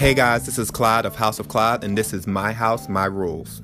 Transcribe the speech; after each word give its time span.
Hey 0.00 0.14
guys, 0.14 0.46
this 0.46 0.58
is 0.58 0.70
Clyde 0.70 1.04
of 1.04 1.14
House 1.14 1.38
of 1.38 1.48
Clyde, 1.48 1.84
and 1.84 1.98
this 1.98 2.14
is 2.14 2.26
My 2.26 2.54
House, 2.54 2.88
My 2.88 3.04
Rules. 3.04 3.60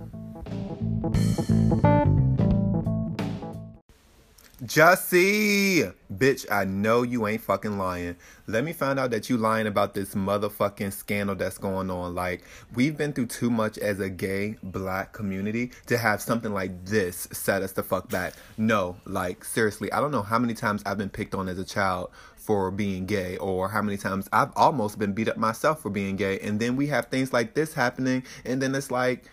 Jussie! 4.62 5.94
Bitch, 6.12 6.44
I 6.50 6.64
know 6.64 7.02
you 7.04 7.26
ain't 7.26 7.40
fucking 7.40 7.78
lying. 7.78 8.16
Let 8.46 8.64
me 8.64 8.74
find 8.74 8.98
out 8.98 9.12
that 9.12 9.30
you 9.30 9.38
lying 9.38 9.66
about 9.66 9.94
this 9.94 10.14
motherfucking 10.14 10.92
scandal 10.92 11.36
that's 11.36 11.56
going 11.56 11.90
on. 11.90 12.14
Like, 12.14 12.44
we've 12.74 12.98
been 12.98 13.14
through 13.14 13.26
too 13.28 13.48
much 13.48 13.78
as 13.78 13.98
a 14.00 14.10
gay 14.10 14.56
black 14.62 15.14
community 15.14 15.70
to 15.86 15.96
have 15.96 16.20
something 16.20 16.52
like 16.52 16.84
this 16.84 17.28
set 17.32 17.62
us 17.62 17.72
the 17.72 17.82
fuck 17.82 18.10
back. 18.10 18.34
No, 18.58 18.96
like, 19.06 19.42
seriously, 19.42 19.90
I 19.90 20.00
don't 20.00 20.10
know 20.10 20.22
how 20.22 20.38
many 20.38 20.52
times 20.52 20.82
I've 20.84 20.98
been 20.98 21.08
picked 21.08 21.34
on 21.34 21.48
as 21.48 21.58
a 21.58 21.64
child 21.64 22.10
for 22.46 22.70
being 22.70 23.06
gay 23.06 23.36
or 23.38 23.68
how 23.68 23.82
many 23.82 23.96
times 23.96 24.28
I've 24.32 24.52
almost 24.54 25.00
been 25.00 25.12
beat 25.12 25.28
up 25.28 25.36
myself 25.36 25.82
for 25.82 25.90
being 25.90 26.14
gay. 26.14 26.38
And 26.38 26.60
then 26.60 26.76
we 26.76 26.86
have 26.86 27.06
things 27.06 27.32
like 27.32 27.54
this 27.54 27.74
happening, 27.74 28.22
and 28.44 28.62
then 28.62 28.74
it's 28.74 28.92
like, 28.92 29.24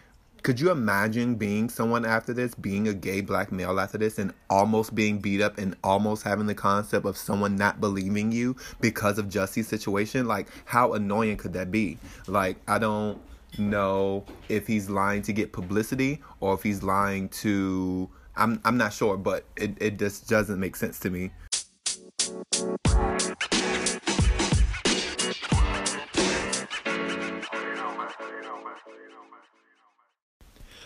could 0.41 0.59
you 0.59 0.71
imagine 0.71 1.35
being 1.35 1.70
someone 1.70 2.05
after 2.05 2.34
this, 2.34 2.54
being 2.55 2.90
a 2.90 2.94
gay 2.94 3.21
black 3.21 3.52
male 3.52 3.80
after 3.80 3.98
this, 3.98 4.18
and 4.18 4.34
almost 4.49 4.94
being 4.94 5.20
beat 5.20 5.41
up 5.41 5.57
and 5.57 5.77
almost 5.84 6.23
having 6.23 6.48
the 6.48 6.55
concept 6.55 7.05
of 7.05 7.16
someone 7.16 7.55
not 7.55 7.80
believing 7.80 8.31
you 8.31 8.57
because 8.81 9.18
of 9.18 9.30
Jussie's 9.30 9.68
situation? 9.68 10.27
Like, 10.27 10.48
how 10.66 10.93
annoying 10.93 11.38
could 11.38 11.54
that 11.54 11.71
be? 11.71 11.98
Like, 12.27 12.57
I 12.68 12.77
don't 12.80 13.21
know 13.59 14.26
if 14.49 14.68
he's 14.68 14.90
lying 14.90 15.21
to 15.21 15.34
get 15.34 15.54
publicity 15.54 16.21
or 16.40 16.55
if 16.55 16.63
he's 16.63 16.84
lying 16.84 17.30
to. 17.30 18.09
I'm 18.35 18.59
I'm 18.66 18.77
not 18.77 18.91
sure, 18.91 19.16
but 19.16 19.45
it, 19.55 19.77
it 19.80 19.99
just 19.99 20.27
doesn't 20.27 20.59
make 20.59 20.76
sense 20.76 20.99
to 21.02 21.12
me. 21.12 21.32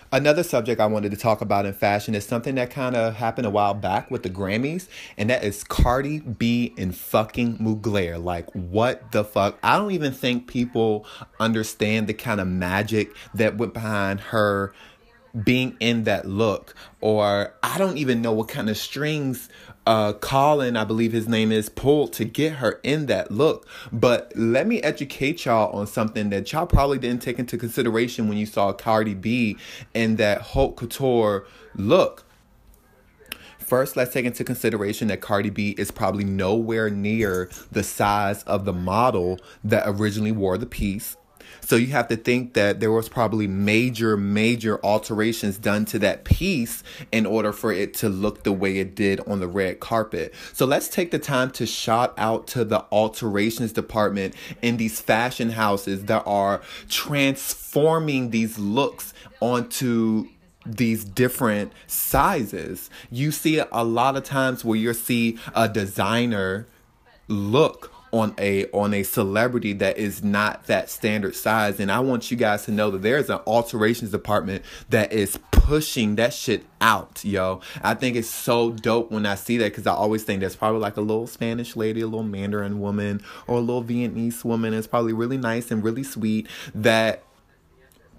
Another 0.10 0.42
subject 0.42 0.80
I 0.80 0.86
wanted 0.86 1.12
to 1.12 1.18
talk 1.18 1.42
about 1.42 1.66
in 1.66 1.74
fashion 1.74 2.16
is 2.16 2.26
something 2.26 2.56
that 2.56 2.72
kind 2.72 2.96
of 2.96 3.16
happened 3.16 3.46
a 3.46 3.50
while 3.50 3.74
back 3.74 4.10
with 4.10 4.24
the 4.24 4.30
Grammys, 4.30 4.88
and 5.18 5.30
that 5.30 5.44
is 5.44 5.66
Cardi 5.66 6.20
B 6.20 6.74
and 6.78 6.96
fucking 6.96 7.58
Mugler. 7.58 8.24
Like, 8.24 8.50
what 8.52 9.12
the 9.12 9.26
fuck? 9.26 9.60
I 9.62 9.76
don't 9.76 9.92
even 9.92 10.14
think 10.14 10.48
people 10.48 11.06
understand 11.42 12.08
the 12.08 12.14
kind 12.14 12.40
of 12.40 12.48
magic 12.48 13.10
that 13.34 13.58
went 13.58 13.74
behind 13.74 14.22
her 14.22 14.74
being 15.44 15.76
in 15.82 16.06
that 16.06 16.26
look, 16.26 16.74
or 17.02 17.54
I 17.62 17.78
don't 17.78 17.98
even 17.98 18.22
know 18.22 18.32
what 18.32 18.48
kind 18.48 18.70
of 18.70 18.78
strings 18.78 19.50
uh, 19.88 20.12
Colin, 20.14 20.76
I 20.76 20.84
believe 20.84 21.14
his 21.14 21.30
name 21.30 21.50
is, 21.50 21.70
pulled 21.70 22.12
to 22.14 22.26
get 22.26 22.56
her 22.56 22.82
in 22.84 23.06
that 23.06 23.32
look. 23.32 23.66
But 23.92 24.34
let 24.36 24.68
me 24.68 24.82
educate 24.82 25.46
y'all 25.46 25.74
on 25.74 25.88
something 25.88 26.30
that 26.30 26.52
y'all 26.52 26.68
probably 26.68 27.00
didn't 27.00 27.22
take 27.22 27.40
into 27.40 27.58
consideration 27.58 28.28
when 28.28 28.38
you 28.38 28.46
saw 28.46 28.74
Cardi 28.74 29.14
B 29.14 29.58
in 29.94 30.18
that 30.18 30.42
haute 30.42 30.76
couture 30.76 31.48
look. 31.74 32.26
First, 33.60 33.96
let's 33.96 34.14
take 34.14 34.26
into 34.26 34.44
consideration 34.44 35.08
that 35.08 35.22
Cardi 35.22 35.50
B 35.50 35.74
is 35.78 35.90
probably 35.90 36.26
nowhere 36.26 36.90
near 36.90 37.50
the 37.72 37.84
size 37.84 38.44
of 38.44 38.66
the 38.66 38.74
model 38.74 39.40
that 39.64 39.84
originally 39.86 40.34
wore 40.34 40.58
the 40.58 40.66
piece. 40.66 41.16
So 41.62 41.76
you 41.76 41.88
have 41.88 42.08
to 42.08 42.16
think 42.16 42.54
that 42.54 42.80
there 42.80 42.92
was 42.92 43.10
probably 43.10 43.48
major, 43.48 44.16
major 44.16 44.84
alterations 44.86 45.58
done 45.58 45.86
to 45.86 46.00
that 46.00 46.24
piece 46.24 46.84
in 47.12 47.26
order 47.26 47.52
for 47.52 47.72
it 47.72 47.94
to 47.96 48.10
look 48.10 48.44
the 48.44 48.54
way 48.54 48.78
it 48.78 48.96
did 48.96 49.20
on 49.28 49.40
the 49.40 49.48
red 49.48 49.80
carpet. 49.80 50.34
So 50.54 50.66
let's 50.66 50.88
take 50.88 51.12
the 51.12 51.20
time 51.20 51.52
to 51.52 51.66
shout 51.66 52.14
out 52.18 52.48
to 52.48 52.64
the 52.64 52.86
alterations 52.92 53.74
department 53.74 54.34
in 54.62 54.78
these 54.78 55.02
fashion 55.02 55.52
houses 55.52 56.06
that 56.06 56.24
are 56.26 56.62
transforming 56.90 58.30
these 58.30 58.58
looks 58.58 59.14
onto 59.42 60.28
these 60.66 61.04
different 61.04 61.72
sizes. 61.88 62.90
You 63.10 63.32
see 63.32 63.62
a 63.72 63.84
lot 63.84 64.16
of 64.16 64.24
times 64.24 64.66
where 64.66 64.78
you 64.78 64.94
see 64.94 65.38
a 65.56 65.70
designer 65.70 66.68
look 67.28 67.92
on 68.12 68.34
a 68.38 68.70
on 68.72 68.94
a 68.94 69.04
celebrity 69.04 69.74
that 69.74 69.98
is 69.98 70.24
not 70.24 70.66
that 70.68 70.90
standard 70.90 71.36
size. 71.36 71.80
And 71.80 71.92
i 71.92 72.00
want 72.00 72.32
you 72.32 72.38
guys 72.38 72.66
to 72.66 72.72
know 72.72 72.92
that 72.92 73.02
there's 73.02 73.30
an 73.30 73.40
alterations 73.48 74.12
department 74.12 74.64
that 74.90 75.12
is 75.12 75.40
pushing 75.52 76.16
that 76.16 76.34
shit 76.34 76.66
out 76.80 77.24
yo. 77.26 77.62
I 77.82 77.94
think 77.94 78.16
it's 78.16 78.30
so 78.30 78.72
dope 78.72 79.12
when 79.12 79.26
i 79.26 79.36
see 79.36 79.58
that 79.58 79.72
because 79.72 79.88
i 79.88 79.94
always 79.94 80.24
think 80.24 80.40
there's 80.40 80.56
probably 80.56 80.80
like 80.80 80.98
a 80.98 81.02
little 81.02 81.28
spanish 81.28 81.76
lady 81.76 82.02
a 82.02 82.06
little 82.06 82.24
mandarin 82.24 82.80
woman 82.80 83.22
or 83.48 83.58
a 83.58 83.62
little 83.62 83.84
vietnamese 83.84 84.44
woman. 84.44 84.74
It's 84.74 84.88
probably 84.88 85.14
really 85.14 85.38
nice 85.38 85.72
and 85.72 85.84
really 85.84 86.04
sweet 86.04 86.48
that 86.74 87.24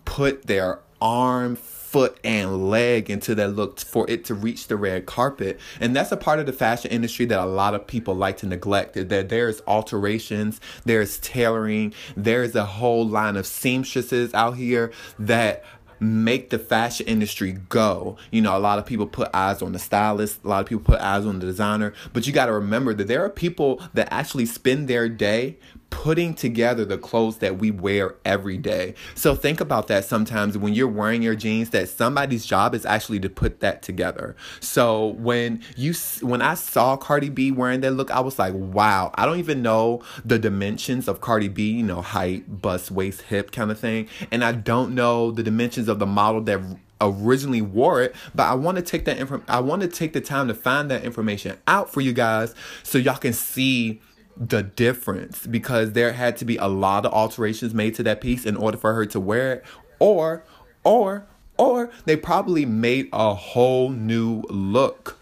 put 0.05 0.47
their 0.47 0.81
arm 1.00 1.56
foot 1.91 2.19
and 2.22 2.69
leg 2.69 3.09
into 3.09 3.34
that 3.34 3.49
look 3.49 3.81
for 3.81 4.09
it 4.10 4.25
to 4.26 4.34
reach 4.34 4.66
the 4.69 4.76
red 4.76 5.06
carpet. 5.06 5.59
And 5.81 5.97
that's 5.97 6.12
a 6.12 6.19
part 6.19 6.38
of 6.38 6.44
the 6.44 6.53
fashion 6.53 6.91
industry 6.91 7.25
that 7.26 7.41
a 7.41 7.47
lot 7.47 7.75
of 7.75 7.87
people 7.87 8.15
like 8.15 8.37
to 8.38 8.47
neglect. 8.47 8.94
That 8.94 9.28
there's 9.31 9.62
alterations, 9.66 10.60
there's 10.84 11.19
tailoring, 11.19 11.94
there's 12.15 12.54
a 12.54 12.66
whole 12.66 13.06
line 13.06 13.37
of 13.37 13.47
seamstresses 13.47 14.34
out 14.34 14.56
here 14.56 14.93
that 15.19 15.65
make 16.00 16.50
the 16.50 16.59
fashion 16.59 17.06
industry 17.06 17.53
go. 17.53 18.16
You 18.31 18.43
know, 18.43 18.56
a 18.56 18.60
lot 18.60 18.78
of 18.78 18.87
people 18.87 19.06
put 19.06 19.31
eyes 19.34 19.62
on 19.62 19.72
the 19.72 19.78
stylist, 19.78 20.44
a 20.44 20.49
lot 20.49 20.60
of 20.60 20.66
people 20.66 20.84
put 20.84 21.00
eyes 21.00 21.25
on 21.25 21.38
the 21.38 21.47
designer, 21.47 21.94
but 22.12 22.26
you 22.26 22.32
got 22.32 22.47
to 22.47 22.53
remember 22.53 22.94
that 22.94 23.09
there 23.09 23.25
are 23.25 23.31
people 23.31 23.82
that 23.94 24.12
actually 24.12 24.47
spend 24.47 24.88
their 24.88 25.09
day 25.09 25.56
putting 25.91 26.34
together 26.34 26.84
the 26.84 26.99
clothes 26.99 27.38
that 27.38 27.59
we 27.59 27.71
wear 27.71 28.15
every 28.25 28.56
day. 28.56 28.94
So 29.15 29.34
think 29.34 29.60
about 29.60 29.88
that 29.88 30.04
sometimes 30.04 30.56
when 30.56 30.75
you're 30.75 30.88
wearing 30.88 31.22
your 31.22 31.34
jeans 31.34 31.71
that 31.71 31.88
somebody's 31.88 32.47
job 32.47 32.75
is 32.75 32.87
actually 32.87 33.21
to 33.21 33.28
put 33.28 33.60
that 33.60 33.82
together. 33.82 34.37
So 34.60 35.09
when 35.19 35.62
you 35.76 35.94
when 36.21 36.43
I 36.43 36.54
saw 36.54 36.97
Cardi 36.97 37.31
B 37.31 37.50
wearing 37.50 37.81
that 37.81 37.93
look, 37.93 38.10
I 38.10 38.21
was 38.21 38.38
like, 38.38 38.54
"Wow, 38.54 39.10
I 39.15 39.26
don't 39.26 39.38
even 39.38 39.62
know 39.62 40.03
the 40.25 40.38
dimensions 40.38 41.09
of 41.09 41.21
Cardi 41.21 41.49
B, 41.49 41.72
you 41.72 41.82
know, 41.82 42.00
height, 42.00 42.60
bust, 42.60 42.91
waist, 42.91 43.22
hip 43.22 43.50
kind 43.50 43.70
of 43.70 43.78
thing, 43.78 44.09
and 44.31 44.44
I 44.44 44.53
don't 44.53 44.94
know 44.94 45.31
the 45.31 45.43
dimensions 45.43 45.88
of 45.88 45.99
the 45.99 46.06
model 46.06 46.41
that 46.43 46.60
originally 47.00 47.62
wore 47.62 48.03
it 48.03 48.12
but 48.34 48.43
i 48.44 48.55
want 48.55 48.76
to 48.76 48.82
take 48.82 49.05
that 49.05 49.19
info 49.19 49.41
i 49.47 49.60
want 49.60 49.82
to 49.82 49.87
take 49.87 50.12
the 50.12 50.20
time 50.20 50.49
to 50.49 50.55
find 50.55 50.91
that 50.91 51.05
information 51.05 51.56
out 51.69 51.93
for 51.93 52.00
you 52.00 52.12
guys 52.12 52.56
so 52.82 52.99
y'all 52.99 53.16
can 53.16 53.32
see 53.32 54.00
the 54.38 54.62
difference 54.62 55.47
because 55.47 55.93
there 55.93 56.12
had 56.12 56.37
to 56.37 56.44
be 56.44 56.56
a 56.56 56.69
lot 56.69 57.04
of 57.04 57.12
alterations 57.12 57.75
made 57.75 57.94
to 57.97 58.03
that 58.04 58.21
piece 58.21 58.47
in 58.47 58.56
order 58.56 58.78
for 58.78 58.94
her 58.94 59.04
to 59.06 59.19
wear 59.19 59.54
it. 59.54 59.65
Or 59.99 60.44
or 60.84 61.26
or 61.56 61.91
they 62.04 62.16
probably 62.16 62.65
made 62.65 63.09
a 63.12 63.34
whole 63.34 63.91
new 63.91 64.43
look 64.49 65.19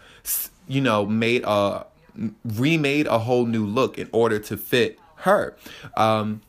you 0.67 0.81
know 0.81 1.05
made 1.05 1.43
a 1.45 1.85
remade 2.45 3.07
a 3.07 3.19
whole 3.19 3.45
new 3.45 3.65
look 3.65 3.97
in 3.97 4.09
order 4.11 4.39
to 4.39 4.57
fit 4.57 4.99
her. 5.17 5.55
Um 5.95 6.41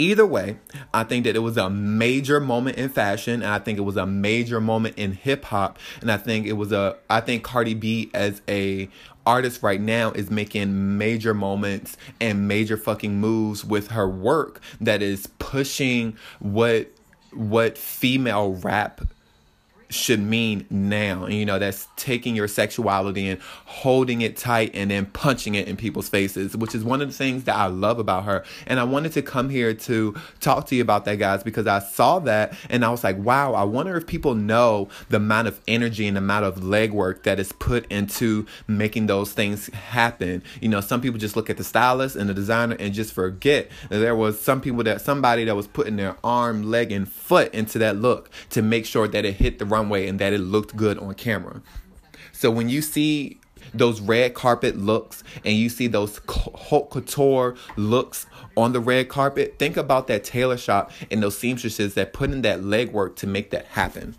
Either 0.00 0.24
way, 0.24 0.58
I 0.94 1.02
think 1.02 1.24
that 1.24 1.34
it 1.34 1.40
was 1.40 1.56
a 1.56 1.68
major 1.68 2.38
moment 2.38 2.76
in 2.76 2.88
fashion, 2.88 3.42
and 3.42 3.46
I 3.46 3.58
think 3.58 3.78
it 3.78 3.82
was 3.82 3.96
a 3.96 4.06
major 4.06 4.60
moment 4.60 4.96
in 4.96 5.10
hip 5.10 5.44
hop, 5.46 5.76
and 6.00 6.10
I 6.10 6.16
think 6.16 6.46
it 6.46 6.52
was 6.52 6.70
a 6.70 6.96
I 7.10 7.20
think 7.20 7.42
Cardi 7.42 7.74
B 7.74 8.08
as 8.14 8.40
a 8.48 8.88
artist 9.28 9.62
right 9.62 9.80
now 9.80 10.10
is 10.12 10.30
making 10.30 10.96
major 10.96 11.34
moments 11.34 11.98
and 12.18 12.48
major 12.48 12.78
fucking 12.78 13.20
moves 13.20 13.62
with 13.62 13.88
her 13.88 14.08
work 14.08 14.58
that 14.80 15.02
is 15.02 15.26
pushing 15.38 16.16
what 16.40 16.90
what 17.34 17.76
female 17.76 18.54
rap 18.54 19.02
should 19.90 20.20
mean 20.20 20.66
now. 20.70 21.24
And 21.24 21.34
you 21.34 21.46
know, 21.46 21.58
that's 21.58 21.88
taking 21.96 22.36
your 22.36 22.48
sexuality 22.48 23.28
and 23.28 23.40
holding 23.64 24.20
it 24.20 24.36
tight 24.36 24.70
and 24.74 24.90
then 24.90 25.06
punching 25.06 25.54
it 25.54 25.68
in 25.68 25.76
people's 25.76 26.08
faces, 26.08 26.56
which 26.56 26.74
is 26.74 26.84
one 26.84 27.00
of 27.00 27.08
the 27.08 27.14
things 27.14 27.44
that 27.44 27.56
I 27.56 27.66
love 27.66 27.98
about 27.98 28.24
her. 28.24 28.44
And 28.66 28.78
I 28.78 28.84
wanted 28.84 29.12
to 29.12 29.22
come 29.22 29.48
here 29.48 29.72
to 29.74 30.14
talk 30.40 30.66
to 30.66 30.76
you 30.76 30.82
about 30.82 31.04
that, 31.06 31.16
guys, 31.16 31.42
because 31.42 31.66
I 31.66 31.78
saw 31.78 32.18
that 32.20 32.54
and 32.68 32.84
I 32.84 32.90
was 32.90 33.02
like, 33.02 33.16
wow, 33.18 33.54
I 33.54 33.64
wonder 33.64 33.96
if 33.96 34.06
people 34.06 34.34
know 34.34 34.88
the 35.08 35.16
amount 35.16 35.48
of 35.48 35.60
energy 35.66 36.06
and 36.06 36.16
the 36.16 36.20
amount 36.20 36.44
of 36.44 36.56
legwork 36.56 37.22
that 37.22 37.40
is 37.40 37.52
put 37.52 37.90
into 37.90 38.46
making 38.66 39.06
those 39.06 39.32
things 39.32 39.68
happen. 39.68 40.42
You 40.60 40.68
know, 40.68 40.80
some 40.80 41.00
people 41.00 41.18
just 41.18 41.36
look 41.36 41.48
at 41.48 41.56
the 41.56 41.64
stylist 41.64 42.16
and 42.16 42.28
the 42.28 42.34
designer 42.34 42.76
and 42.78 42.92
just 42.92 43.12
forget 43.12 43.70
that 43.88 43.98
there 43.98 44.16
was 44.16 44.40
some 44.40 44.60
people 44.60 44.82
that 44.84 45.00
somebody 45.00 45.44
that 45.44 45.56
was 45.56 45.66
putting 45.66 45.96
their 45.96 46.16
arm, 46.22 46.62
leg, 46.62 46.92
and 46.92 47.10
foot 47.10 47.52
into 47.54 47.78
that 47.78 47.96
look 47.96 48.30
to 48.50 48.62
make 48.62 48.84
sure 48.84 49.08
that 49.08 49.24
it 49.24 49.34
hit 49.34 49.58
the 49.58 49.64
right 49.64 49.77
runway 49.78 50.08
and 50.08 50.18
that 50.18 50.32
it 50.32 50.38
looked 50.38 50.76
good 50.76 50.98
on 50.98 51.14
camera. 51.14 51.62
So 52.32 52.50
when 52.50 52.68
you 52.68 52.82
see 52.82 53.38
those 53.74 54.00
red 54.00 54.34
carpet 54.34 54.76
looks 54.76 55.22
and 55.44 55.54
you 55.54 55.68
see 55.68 55.86
those 55.88 56.20
haute 56.28 56.90
couture 56.90 57.56
looks 57.76 58.26
on 58.56 58.72
the 58.72 58.80
red 58.80 59.08
carpet, 59.08 59.56
think 59.58 59.76
about 59.76 60.06
that 60.08 60.24
tailor 60.24 60.56
shop 60.56 60.90
and 61.10 61.22
those 61.22 61.36
seamstresses 61.36 61.94
that 61.94 62.12
put 62.12 62.30
in 62.30 62.42
that 62.42 62.60
legwork 62.60 63.16
to 63.16 63.26
make 63.26 63.50
that 63.50 63.66
happen. 63.66 64.14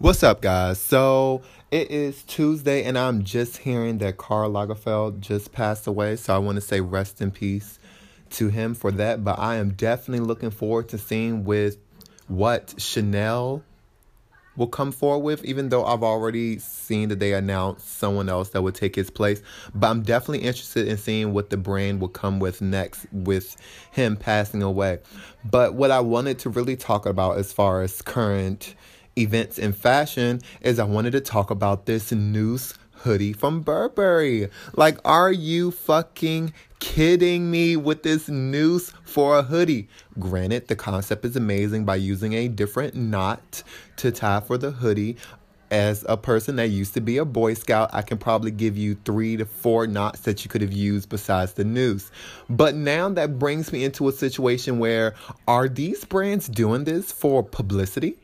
What's 0.00 0.24
up, 0.24 0.42
guys? 0.42 0.80
So 0.80 1.42
it 1.70 1.88
is 1.88 2.24
Tuesday, 2.24 2.82
and 2.82 2.98
I'm 2.98 3.22
just 3.22 3.58
hearing 3.58 3.98
that 3.98 4.16
Karl 4.16 4.50
Lagerfeld 4.50 5.20
just 5.20 5.52
passed 5.52 5.86
away. 5.86 6.16
So 6.16 6.34
I 6.34 6.38
want 6.38 6.56
to 6.56 6.60
say 6.60 6.80
rest 6.80 7.20
in 7.20 7.30
peace 7.30 7.78
to 8.30 8.48
him 8.48 8.74
for 8.74 8.90
that. 8.90 9.22
But 9.22 9.38
I 9.38 9.54
am 9.54 9.70
definitely 9.70 10.26
looking 10.26 10.50
forward 10.50 10.88
to 10.88 10.98
seeing 10.98 11.44
with 11.44 11.76
what 12.26 12.74
Chanel 12.76 13.62
will 14.56 14.66
come 14.66 14.90
forward 14.90 15.22
with, 15.24 15.44
even 15.44 15.68
though 15.68 15.84
I've 15.84 16.02
already 16.02 16.58
seen 16.58 17.08
that 17.10 17.20
they 17.20 17.32
announced 17.32 17.96
someone 17.96 18.28
else 18.28 18.48
that 18.50 18.62
would 18.62 18.74
take 18.74 18.96
his 18.96 19.10
place. 19.10 19.42
But 19.76 19.90
I'm 19.90 20.02
definitely 20.02 20.40
interested 20.40 20.88
in 20.88 20.98
seeing 20.98 21.32
what 21.32 21.50
the 21.50 21.56
brand 21.56 22.00
will 22.00 22.08
come 22.08 22.40
with 22.40 22.60
next 22.60 23.06
with 23.12 23.56
him 23.92 24.16
passing 24.16 24.62
away. 24.62 24.98
But 25.44 25.74
what 25.74 25.92
I 25.92 26.00
wanted 26.00 26.40
to 26.40 26.50
really 26.50 26.74
talk 26.74 27.06
about 27.06 27.38
as 27.38 27.52
far 27.52 27.82
as 27.82 28.02
current 28.02 28.74
events 29.16 29.58
in 29.58 29.72
fashion 29.72 30.40
is 30.60 30.78
I 30.78 30.84
wanted 30.84 31.12
to 31.12 31.20
talk 31.20 31.50
about 31.50 31.86
this 31.86 32.12
noose 32.12 32.74
hoodie 33.04 33.32
from 33.32 33.60
Burberry. 33.60 34.48
Like, 34.74 34.98
are 35.04 35.30
you 35.30 35.70
fucking 35.70 36.52
kidding 36.80 37.50
me 37.50 37.76
with 37.76 38.02
this 38.02 38.28
noose 38.28 38.92
for 39.04 39.38
a 39.38 39.42
hoodie? 39.42 39.88
Granted, 40.18 40.68
the 40.68 40.76
concept 40.76 41.24
is 41.24 41.36
amazing 41.36 41.84
by 41.84 41.96
using 41.96 42.32
a 42.32 42.48
different 42.48 42.94
knot 42.94 43.62
to 43.96 44.10
tie 44.10 44.40
for 44.40 44.56
the 44.58 44.70
hoodie. 44.70 45.16
As 45.70 46.04
a 46.08 46.16
person 46.16 46.56
that 46.56 46.68
used 46.68 46.94
to 46.94 47.00
be 47.00 47.18
a 47.18 47.24
Boy 47.24 47.54
Scout, 47.54 47.90
I 47.92 48.02
can 48.02 48.16
probably 48.16 48.52
give 48.52 48.76
you 48.76 48.96
three 49.04 49.36
to 49.36 49.44
four 49.44 49.86
knots 49.86 50.20
that 50.20 50.44
you 50.44 50.48
could 50.48 50.60
have 50.62 50.72
used 50.72 51.08
besides 51.08 51.54
the 51.54 51.64
noose. 51.64 52.10
But 52.48 52.74
now 52.74 53.08
that 53.08 53.38
brings 53.38 53.72
me 53.72 53.84
into 53.84 54.08
a 54.08 54.12
situation 54.12 54.78
where 54.78 55.14
are 55.48 55.68
these 55.68 56.04
brands 56.04 56.48
doing 56.48 56.84
this 56.84 57.10
for 57.10 57.42
publicity? 57.42 58.16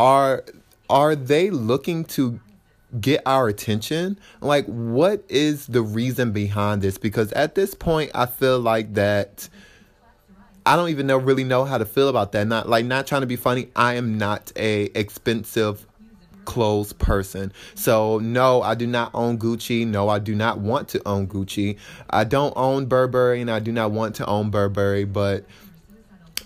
Are 0.00 0.44
are 0.88 1.14
they 1.14 1.50
looking 1.50 2.06
to 2.06 2.40
get 2.98 3.20
our 3.26 3.48
attention? 3.48 4.18
Like, 4.40 4.64
what 4.64 5.22
is 5.28 5.66
the 5.66 5.82
reason 5.82 6.32
behind 6.32 6.80
this? 6.80 6.96
Because 6.96 7.30
at 7.32 7.54
this 7.54 7.74
point, 7.74 8.10
I 8.14 8.24
feel 8.24 8.58
like 8.58 8.94
that. 8.94 9.50
I 10.64 10.76
don't 10.76 10.88
even 10.88 11.06
know 11.06 11.18
really 11.18 11.44
know 11.44 11.66
how 11.66 11.76
to 11.76 11.84
feel 11.84 12.08
about 12.08 12.32
that. 12.32 12.46
Not 12.46 12.66
like 12.66 12.86
not 12.86 13.06
trying 13.06 13.20
to 13.20 13.26
be 13.26 13.36
funny. 13.36 13.68
I 13.76 13.94
am 13.94 14.16
not 14.16 14.50
a 14.56 14.84
expensive 14.98 15.86
clothes 16.46 16.94
person. 16.94 17.52
So 17.74 18.20
no, 18.20 18.62
I 18.62 18.76
do 18.76 18.86
not 18.86 19.10
own 19.12 19.38
Gucci. 19.38 19.86
No, 19.86 20.08
I 20.08 20.18
do 20.18 20.34
not 20.34 20.60
want 20.60 20.88
to 20.90 21.06
own 21.06 21.26
Gucci. 21.26 21.76
I 22.08 22.24
don't 22.24 22.54
own 22.56 22.86
Burberry 22.86 23.42
and 23.42 23.50
I 23.50 23.58
do 23.58 23.70
not 23.70 23.90
want 23.90 24.14
to 24.16 24.26
own 24.26 24.48
Burberry, 24.48 25.04
but 25.04 25.44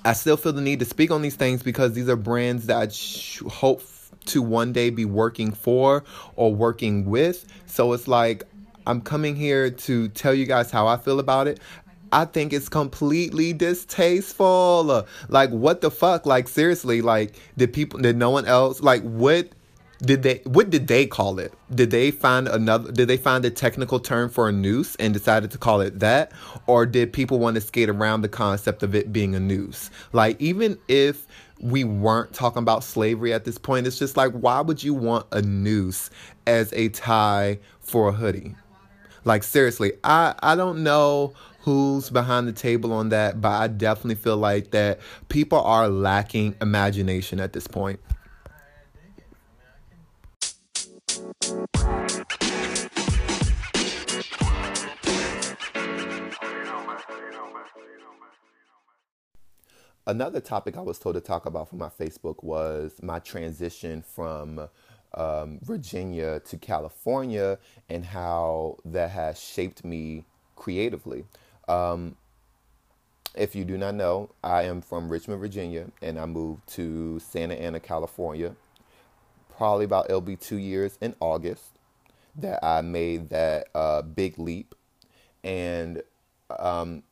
I 0.05 0.13
still 0.13 0.37
feel 0.37 0.53
the 0.53 0.61
need 0.61 0.81
to 0.81 0.85
speak 0.85 1.11
on 1.11 1.23
these 1.23 1.37
things 1.37 1.63
because 1.63 1.95
these 1.95 2.09
are 2.09 2.17
brands 2.17 2.67
that 2.67 2.77
I 2.77 3.49
hope 3.49 3.83
to 4.27 4.43
one 4.43 4.73
day 4.73 4.91
be 4.91 5.05
working 5.05 5.53
for 5.53 6.05
or 6.37 6.55
working 6.55 7.07
with. 7.07 7.47
So 7.67 7.93
it's 7.93 8.07
like 8.09 8.45
I'm 8.87 9.01
coming 9.01 9.35
here 9.35 9.71
to 9.71 10.09
tell 10.09 10.35
you 10.35 10.47
guys 10.47 10.71
how 10.71 10.87
I 10.87 10.97
feel 10.97 11.21
about 11.21 11.49
it. 11.49 11.61
I 12.13 12.27
think 12.27 12.53
it's 12.53 12.69
completely 12.69 13.53
distasteful. 13.53 15.07
Like 15.29 15.51
what 15.51 15.81
the 15.81 15.91
fuck? 15.91 16.27
Like 16.27 16.49
seriously, 16.49 17.01
like 17.01 17.35
did 17.57 17.73
people 17.73 17.99
did 18.01 18.17
no 18.17 18.31
one 18.31 18.47
else 18.47 18.81
like 18.81 19.03
what 19.03 19.49
did 20.05 20.23
they 20.23 20.41
what 20.45 20.71
did 20.71 20.87
they 20.87 21.07
call 21.07 21.39
it? 21.39 21.53
Did 21.75 21.91
they 21.91 22.11
find 22.11 22.49
another 22.49 22.93
did 22.93 23.09
they 23.09 23.17
find 23.17 23.45
a 23.45 23.51
technical 23.51 23.99
term 23.99 24.29
for 24.29 24.49
a 24.49 24.53
noose 24.53 24.97
and 24.97 25.15
decided 25.15 25.51
to 25.53 25.59
call 25.59 25.81
it 25.81 26.01
that? 26.01 26.33
Or 26.67 26.87
did 26.87 27.13
people 27.13 27.39
want 27.39 27.55
to 27.55 27.61
skate 27.61 27.89
around 27.89 28.23
the 28.23 28.29
concept 28.29 28.83
of 28.83 28.95
it 28.95 29.13
being 29.13 29.35
a 29.35 29.41
noose? 29.41 29.91
Like 30.13 30.41
even 30.41 30.79
if 30.89 31.27
we 31.61 31.85
weren't 31.85 32.33
talking 32.33 32.63
about 32.63 32.85
slavery 32.85 33.33
at 33.33 33.45
this 33.45 33.59
point 33.59 33.87
it's 33.87 33.99
just 33.99 34.17
like 34.17 34.33
why 34.33 34.61
would 34.61 34.83
you 34.83 34.93
want 34.93 35.27
a 35.33 35.41
noose 35.41 36.11
as 36.47 36.73
a 36.75 36.89
tie 36.91 37.59
for 37.81 38.09
a 38.09 38.13
hoodie? 38.13 38.55
Like 39.25 39.43
seriously 39.43 39.93
i 40.03 40.35
i 40.43 40.55
don't 40.55 40.83
know 40.83 41.33
who's 41.61 42.11
behind 42.11 42.47
the 42.47 42.53
table 42.53 42.93
on 42.93 43.09
that 43.09 43.41
but 43.41 43.53
i 43.53 43.67
definitely 43.69 44.17
feel 44.17 44.37
like 44.37 44.73
that 44.73 45.01
people 45.31 45.59
are 45.63 45.89
lacking 45.89 46.55
imagination 46.61 47.41
at 47.41 47.55
this 47.55 47.67
point 47.67 47.99
Another 60.07 60.41
topic 60.41 60.77
I 60.77 60.83
was 60.83 60.99
told 60.99 61.15
to 61.15 61.21
talk 61.23 61.47
about 61.47 61.71
for 61.71 61.77
my 61.77 61.89
Facebook 61.89 62.45
was 62.45 62.93
my 63.03 63.21
transition 63.21 64.03
from 64.03 64.69
um, 65.15 65.59
Virginia 65.63 66.41
to 66.41 66.59
California 66.59 67.59
and 67.89 68.05
how 68.05 68.77
that 68.85 69.11
has 69.13 69.41
shaped 69.41 69.83
me 69.83 70.27
creatively. 70.57 71.25
Um, 71.69 72.17
if 73.35 73.57
you 73.57 73.65
do 73.65 73.79
not 73.79 73.95
know, 73.95 74.31
I 74.43 74.65
am 74.65 74.83
from 74.83 75.09
Richmond, 75.09 75.41
Virginia, 75.41 75.87
and 76.03 76.21
I 76.21 76.27
moved 76.27 76.67
to 76.75 77.19
Santa 77.19 77.55
Ana, 77.55 77.81
California, 77.81 78.55
probably 79.57 79.87
about 79.87 80.07
it'll 80.07 80.21
be 80.21 80.37
two 80.37 80.59
years 80.59 80.99
in 81.01 81.15
August 81.19 81.79
that 82.37 82.63
I 82.63 82.83
made 82.83 83.31
that 83.31 83.69
uh, 83.75 84.03
big 84.03 84.39
leap. 84.39 84.75
And 85.43 86.03
um, 86.51 87.05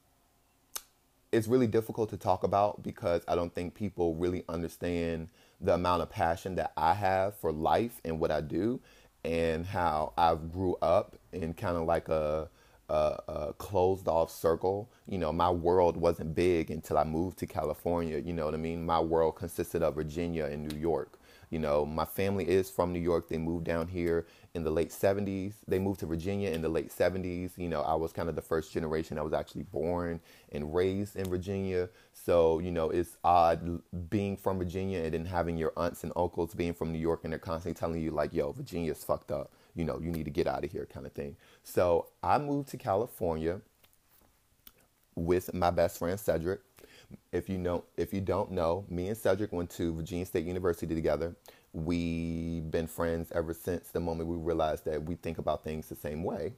it's 1.32 1.48
really 1.48 1.66
difficult 1.66 2.10
to 2.10 2.16
talk 2.18 2.44
about 2.44 2.82
because 2.82 3.22
I 3.26 3.34
don't 3.34 3.52
think 3.54 3.74
people 3.74 4.14
really 4.14 4.44
understand 4.48 5.28
the 5.60 5.74
amount 5.74 6.02
of 6.02 6.10
passion 6.10 6.54
that 6.56 6.72
I 6.76 6.92
have 6.94 7.36
for 7.36 7.50
life 7.50 8.00
and 8.04 8.20
what 8.20 8.30
I 8.30 8.42
do, 8.42 8.80
and 9.24 9.64
how 9.64 10.12
I 10.18 10.34
grew 10.34 10.76
up 10.82 11.16
in 11.32 11.54
kind 11.54 11.76
of 11.76 11.84
like 11.84 12.08
a, 12.08 12.48
a, 12.88 12.92
a, 13.28 13.54
closed 13.56 14.08
off 14.08 14.30
circle. 14.30 14.90
You 15.06 15.18
know, 15.18 15.32
my 15.32 15.50
world 15.50 15.96
wasn't 15.96 16.34
big 16.34 16.70
until 16.70 16.98
I 16.98 17.04
moved 17.04 17.38
to 17.38 17.46
California. 17.46 18.18
You 18.18 18.32
know 18.32 18.44
what 18.44 18.54
I 18.54 18.58
mean? 18.58 18.84
My 18.84 19.00
world 19.00 19.36
consisted 19.36 19.82
of 19.82 19.94
Virginia 19.94 20.46
and 20.46 20.68
New 20.68 20.78
York. 20.78 21.18
You 21.52 21.58
know, 21.58 21.84
my 21.84 22.06
family 22.06 22.48
is 22.48 22.70
from 22.70 22.94
New 22.94 22.98
York. 22.98 23.28
They 23.28 23.36
moved 23.36 23.64
down 23.66 23.86
here 23.86 24.26
in 24.54 24.64
the 24.64 24.70
late 24.70 24.88
70s. 24.88 25.52
They 25.68 25.78
moved 25.78 26.00
to 26.00 26.06
Virginia 26.06 26.50
in 26.50 26.62
the 26.62 26.68
late 26.70 26.90
70s. 26.90 27.58
You 27.58 27.68
know, 27.68 27.82
I 27.82 27.94
was 27.94 28.10
kind 28.10 28.30
of 28.30 28.36
the 28.36 28.40
first 28.40 28.72
generation 28.72 29.16
that 29.16 29.22
was 29.22 29.34
actually 29.34 29.64
born 29.64 30.18
and 30.50 30.74
raised 30.74 31.14
in 31.14 31.28
Virginia. 31.28 31.90
So, 32.14 32.58
you 32.58 32.70
know, 32.70 32.88
it's 32.88 33.18
odd 33.22 33.82
being 34.08 34.34
from 34.34 34.58
Virginia 34.58 35.00
and 35.00 35.12
then 35.12 35.26
having 35.26 35.58
your 35.58 35.74
aunts 35.76 36.04
and 36.04 36.12
uncles 36.16 36.54
being 36.54 36.72
from 36.72 36.90
New 36.90 36.98
York 36.98 37.20
and 37.24 37.32
they're 37.34 37.38
constantly 37.38 37.78
telling 37.78 38.00
you, 38.00 38.12
like, 38.12 38.32
yo, 38.32 38.52
Virginia's 38.52 39.04
fucked 39.04 39.30
up. 39.30 39.52
You 39.74 39.84
know, 39.84 40.00
you 40.00 40.10
need 40.10 40.24
to 40.24 40.30
get 40.30 40.46
out 40.46 40.64
of 40.64 40.72
here, 40.72 40.86
kind 40.86 41.04
of 41.04 41.12
thing. 41.12 41.36
So 41.64 42.06
I 42.22 42.38
moved 42.38 42.70
to 42.70 42.78
California 42.78 43.60
with 45.14 45.52
my 45.52 45.70
best 45.70 45.98
friend 45.98 46.18
Cedric 46.18 46.60
if 47.32 47.48
you 47.48 47.58
know, 47.58 47.84
if 47.96 48.12
you 48.12 48.20
don't 48.20 48.50
know, 48.50 48.84
me 48.88 49.08
and 49.08 49.16
Cedric 49.16 49.52
went 49.52 49.70
to 49.70 49.94
Virginia 49.94 50.26
State 50.26 50.44
University 50.44 50.94
together. 50.94 51.36
We've 51.72 52.70
been 52.70 52.86
friends 52.86 53.32
ever 53.34 53.54
since 53.54 53.88
the 53.88 54.00
moment 54.00 54.28
we 54.28 54.36
realized 54.36 54.84
that 54.84 55.02
we 55.02 55.14
think 55.14 55.38
about 55.38 55.64
things 55.64 55.88
the 55.88 55.96
same 55.96 56.22
way. 56.22 56.52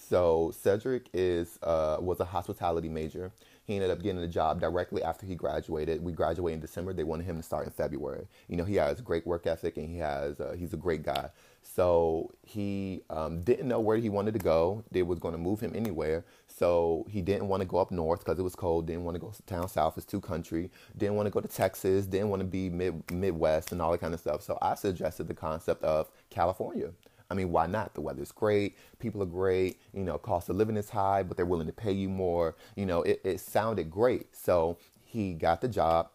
So 0.00 0.52
Cedric 0.56 1.08
is 1.12 1.58
uh, 1.62 1.98
was 2.00 2.20
a 2.20 2.24
hospitality 2.24 2.88
major. 2.88 3.32
He 3.64 3.76
ended 3.76 3.90
up 3.90 4.02
getting 4.02 4.20
a 4.20 4.26
job 4.26 4.60
directly 4.60 5.02
after 5.02 5.26
he 5.26 5.36
graduated. 5.36 6.02
We 6.02 6.12
graduated 6.12 6.56
in 6.56 6.60
December. 6.60 6.92
They 6.92 7.04
wanted 7.04 7.26
him 7.26 7.36
to 7.36 7.42
start 7.42 7.66
in 7.66 7.72
February. 7.72 8.26
You 8.48 8.56
know, 8.56 8.64
he 8.64 8.74
has 8.76 9.00
great 9.00 9.26
work 9.26 9.46
ethic 9.46 9.76
and 9.76 9.88
he 9.88 9.98
has 9.98 10.40
uh, 10.40 10.56
he's 10.58 10.72
a 10.72 10.76
great 10.76 11.04
guy. 11.04 11.30
So 11.62 12.32
he 12.42 13.02
um, 13.10 13.42
didn't 13.42 13.68
know 13.68 13.78
where 13.78 13.98
he 13.98 14.08
wanted 14.08 14.34
to 14.34 14.40
go. 14.40 14.82
They 14.90 15.02
was 15.02 15.18
going 15.18 15.32
to 15.32 15.38
move 15.38 15.60
him 15.60 15.72
anywhere. 15.76 16.24
So 16.48 17.06
he 17.08 17.22
didn't 17.22 17.48
want 17.48 17.60
to 17.60 17.66
go 17.66 17.78
up 17.78 17.90
north 17.90 18.20
because 18.24 18.38
it 18.38 18.42
was 18.42 18.56
cold. 18.56 18.86
Didn't 18.86 19.04
want 19.04 19.14
to 19.14 19.20
go 19.20 19.32
down 19.46 19.68
south. 19.68 19.96
It's 19.96 20.06
too 20.06 20.20
country. 20.20 20.70
Didn't 20.96 21.14
want 21.14 21.26
to 21.26 21.30
go 21.30 21.40
to 21.40 21.48
Texas. 21.48 22.06
Didn't 22.06 22.30
want 22.30 22.40
to 22.40 22.46
be 22.46 22.70
mid 22.70 23.08
Midwest 23.12 23.72
and 23.72 23.80
all 23.80 23.92
that 23.92 24.00
kind 24.00 24.14
of 24.14 24.20
stuff. 24.20 24.42
So 24.42 24.58
I 24.60 24.74
suggested 24.74 25.28
the 25.28 25.34
concept 25.34 25.84
of 25.84 26.10
California. 26.30 26.90
I 27.30 27.34
mean, 27.34 27.50
why 27.50 27.66
not? 27.66 27.94
The 27.94 28.00
weather's 28.00 28.32
great, 28.32 28.76
people 28.98 29.22
are 29.22 29.26
great, 29.26 29.80
you 29.92 30.02
know, 30.02 30.18
cost 30.18 30.48
of 30.48 30.56
living 30.56 30.76
is 30.76 30.90
high, 30.90 31.22
but 31.22 31.36
they're 31.36 31.46
willing 31.46 31.68
to 31.68 31.72
pay 31.72 31.92
you 31.92 32.08
more. 32.08 32.56
You 32.76 32.86
know, 32.86 33.02
it, 33.02 33.20
it 33.24 33.40
sounded 33.40 33.90
great. 33.90 34.34
So 34.34 34.78
he 35.04 35.34
got 35.34 35.60
the 35.60 35.68
job. 35.68 36.08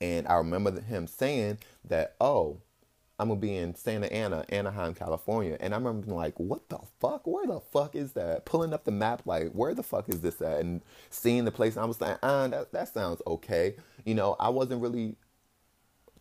And 0.00 0.26
I 0.28 0.34
remember 0.34 0.80
him 0.80 1.06
saying 1.06 1.58
that, 1.86 2.14
oh, 2.20 2.58
I'm 3.18 3.28
gonna 3.28 3.40
be 3.40 3.56
in 3.56 3.74
Santa 3.74 4.12
Ana, 4.12 4.44
Anaheim, 4.48 4.94
California. 4.94 5.56
And 5.60 5.72
I 5.72 5.76
remember 5.76 6.06
being 6.06 6.16
like, 6.16 6.38
what 6.38 6.68
the 6.68 6.80
fuck? 7.00 7.26
Where 7.26 7.46
the 7.46 7.60
fuck 7.60 7.94
is 7.94 8.12
that? 8.12 8.44
Pulling 8.44 8.74
up 8.74 8.84
the 8.84 8.90
map, 8.90 9.22
like, 9.24 9.52
where 9.52 9.72
the 9.72 9.84
fuck 9.84 10.08
is 10.08 10.20
this 10.20 10.42
at? 10.42 10.60
And 10.60 10.82
seeing 11.10 11.44
the 11.44 11.52
place, 11.52 11.76
I 11.76 11.84
was 11.84 12.00
like, 12.00 12.18
ah, 12.22 12.48
that, 12.48 12.72
that 12.72 12.92
sounds 12.92 13.22
okay. 13.26 13.76
You 14.04 14.14
know, 14.14 14.36
I 14.40 14.48
wasn't 14.48 14.82
really 14.82 15.16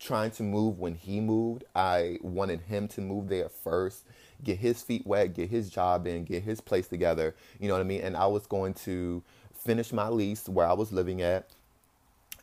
trying 0.04 0.32
to 0.32 0.44
move 0.44 0.80
when 0.80 0.96
he 0.96 1.20
moved. 1.20 1.64
I 1.76 2.18
wanted 2.22 2.62
him 2.62 2.88
to 2.90 3.02
move 3.02 3.30
there 3.30 3.50
first, 3.50 4.04
get 4.44 4.60
his 4.60 4.82
feet 4.82 5.08
wet, 5.08 5.34
get 5.34 5.50
his 5.50 5.70
job 5.70 6.06
in, 6.06 6.26
get 6.26 6.44
his 6.44 6.60
place 6.62 6.88
together. 6.88 7.36
You 7.60 7.68
know 7.68 7.76
what 7.76 7.82
I 7.82 7.86
mean? 7.86 8.02
And 8.02 8.18
I 8.18 8.28
was 8.28 8.46
going 8.46 8.74
to 8.86 9.24
finish 9.56 9.94
my 9.94 10.10
lease 10.10 10.50
where 10.50 10.68
I 10.68 10.74
was 10.74 10.92
living 10.92 11.22
at 11.22 11.50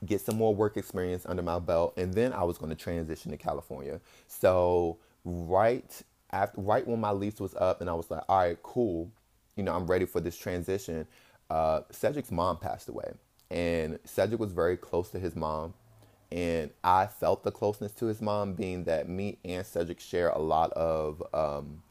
get 0.06 0.20
some 0.20 0.36
more 0.36 0.54
work 0.54 0.76
experience 0.76 1.26
under 1.26 1.42
my 1.42 1.58
belt, 1.58 1.94
and 1.96 2.14
then 2.14 2.32
I 2.32 2.42
was 2.44 2.58
going 2.58 2.70
to 2.70 2.76
transition 2.76 3.30
to 3.32 3.36
California. 3.36 4.00
So 4.28 4.96
right 5.24 6.02
after, 6.30 6.60
right 6.60 6.86
when 6.86 7.00
my 7.00 7.12
lease 7.12 7.40
was 7.40 7.54
up, 7.54 7.80
and 7.80 7.90
I 7.90 7.94
was 7.94 8.10
like, 8.10 8.22
all 8.28 8.38
right, 8.38 8.62
cool, 8.62 9.10
you 9.56 9.62
know, 9.62 9.74
I'm 9.74 9.86
ready 9.86 10.06
for 10.06 10.20
this 10.20 10.36
transition. 10.36 11.06
Uh, 11.50 11.80
Cedric's 11.90 12.30
mom 12.30 12.56
passed 12.56 12.88
away, 12.88 13.12
and 13.50 13.98
Cedric 14.04 14.40
was 14.40 14.52
very 14.52 14.76
close 14.76 15.10
to 15.10 15.18
his 15.18 15.36
mom, 15.36 15.74
and 16.32 16.70
I 16.84 17.06
felt 17.06 17.42
the 17.42 17.50
closeness 17.50 17.92
to 17.92 18.06
his 18.06 18.20
mom, 18.20 18.54
being 18.54 18.84
that 18.84 19.08
me 19.08 19.38
and 19.44 19.66
Cedric 19.66 20.00
share 20.00 20.28
a 20.30 20.38
lot 20.38 20.72
of 20.72 21.22
um, 21.34 21.82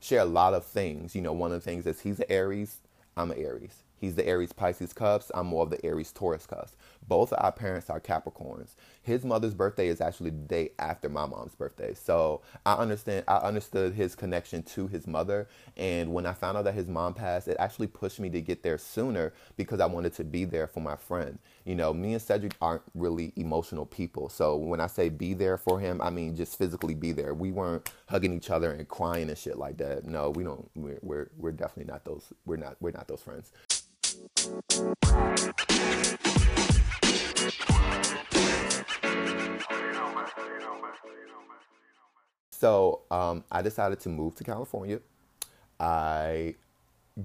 share 0.00 0.20
a 0.20 0.26
lot 0.26 0.54
of 0.54 0.64
things. 0.64 1.14
You 1.14 1.22
know, 1.22 1.32
one 1.32 1.52
of 1.52 1.62
the 1.62 1.70
things 1.70 1.86
is 1.86 2.00
he's 2.00 2.20
an 2.20 2.26
Aries, 2.28 2.78
I'm 3.16 3.30
an 3.30 3.38
Aries. 3.38 3.82
He's 4.00 4.14
the 4.16 4.26
Aries 4.26 4.52
Pisces 4.52 4.94
cusp. 4.94 5.30
I'm 5.34 5.46
more 5.46 5.62
of 5.62 5.70
the 5.70 5.84
Aries 5.84 6.12
Taurus 6.12 6.46
cusp. 6.46 6.74
Both 7.06 7.32
of 7.32 7.44
our 7.44 7.52
parents 7.52 7.90
are 7.90 8.00
Capricorns. 8.00 8.74
His 9.02 9.24
mother's 9.24 9.54
birthday 9.54 9.88
is 9.88 10.00
actually 10.00 10.30
the 10.30 10.36
day 10.38 10.70
after 10.78 11.08
my 11.08 11.26
mom's 11.26 11.54
birthday. 11.54 11.94
So 11.94 12.42
I 12.64 12.74
understand 12.74 13.24
I 13.28 13.36
understood 13.38 13.94
his 13.94 14.14
connection 14.14 14.62
to 14.64 14.86
his 14.88 15.06
mother. 15.06 15.48
And 15.76 16.12
when 16.14 16.26
I 16.26 16.32
found 16.32 16.56
out 16.56 16.64
that 16.64 16.74
his 16.74 16.88
mom 16.88 17.14
passed, 17.14 17.48
it 17.48 17.56
actually 17.60 17.88
pushed 17.88 18.20
me 18.20 18.30
to 18.30 18.40
get 18.40 18.62
there 18.62 18.78
sooner 18.78 19.32
because 19.56 19.80
I 19.80 19.86
wanted 19.86 20.14
to 20.14 20.24
be 20.24 20.44
there 20.44 20.66
for 20.66 20.80
my 20.80 20.96
friend. 20.96 21.38
You 21.64 21.74
know, 21.74 21.92
me 21.92 22.14
and 22.14 22.22
Cedric 22.22 22.54
aren't 22.60 22.82
really 22.94 23.32
emotional 23.36 23.86
people. 23.86 24.28
So 24.28 24.56
when 24.56 24.80
I 24.80 24.86
say 24.86 25.08
be 25.10 25.34
there 25.34 25.58
for 25.58 25.80
him, 25.80 26.00
I 26.00 26.10
mean 26.10 26.36
just 26.36 26.58
physically 26.58 26.94
be 26.94 27.12
there. 27.12 27.34
We 27.34 27.52
weren't 27.52 27.92
hugging 28.08 28.34
each 28.34 28.50
other 28.50 28.72
and 28.72 28.88
crying 28.88 29.28
and 29.28 29.38
shit 29.38 29.58
like 29.58 29.78
that. 29.78 30.04
No, 30.06 30.30
we 30.30 30.44
don't 30.44 30.70
we're 30.74 30.98
we're, 31.02 31.30
we're 31.36 31.52
definitely 31.52 31.92
not 31.92 32.04
those 32.04 32.32
we're 32.46 32.56
not 32.56 32.76
we're 32.80 32.92
not 32.92 33.08
those 33.08 33.22
friends. 33.22 33.52
So 42.60 43.00
um, 43.10 43.44
I 43.50 43.62
decided 43.62 44.00
to 44.00 44.10
move 44.10 44.34
to 44.36 44.44
California. 44.44 45.00
I 45.78 46.54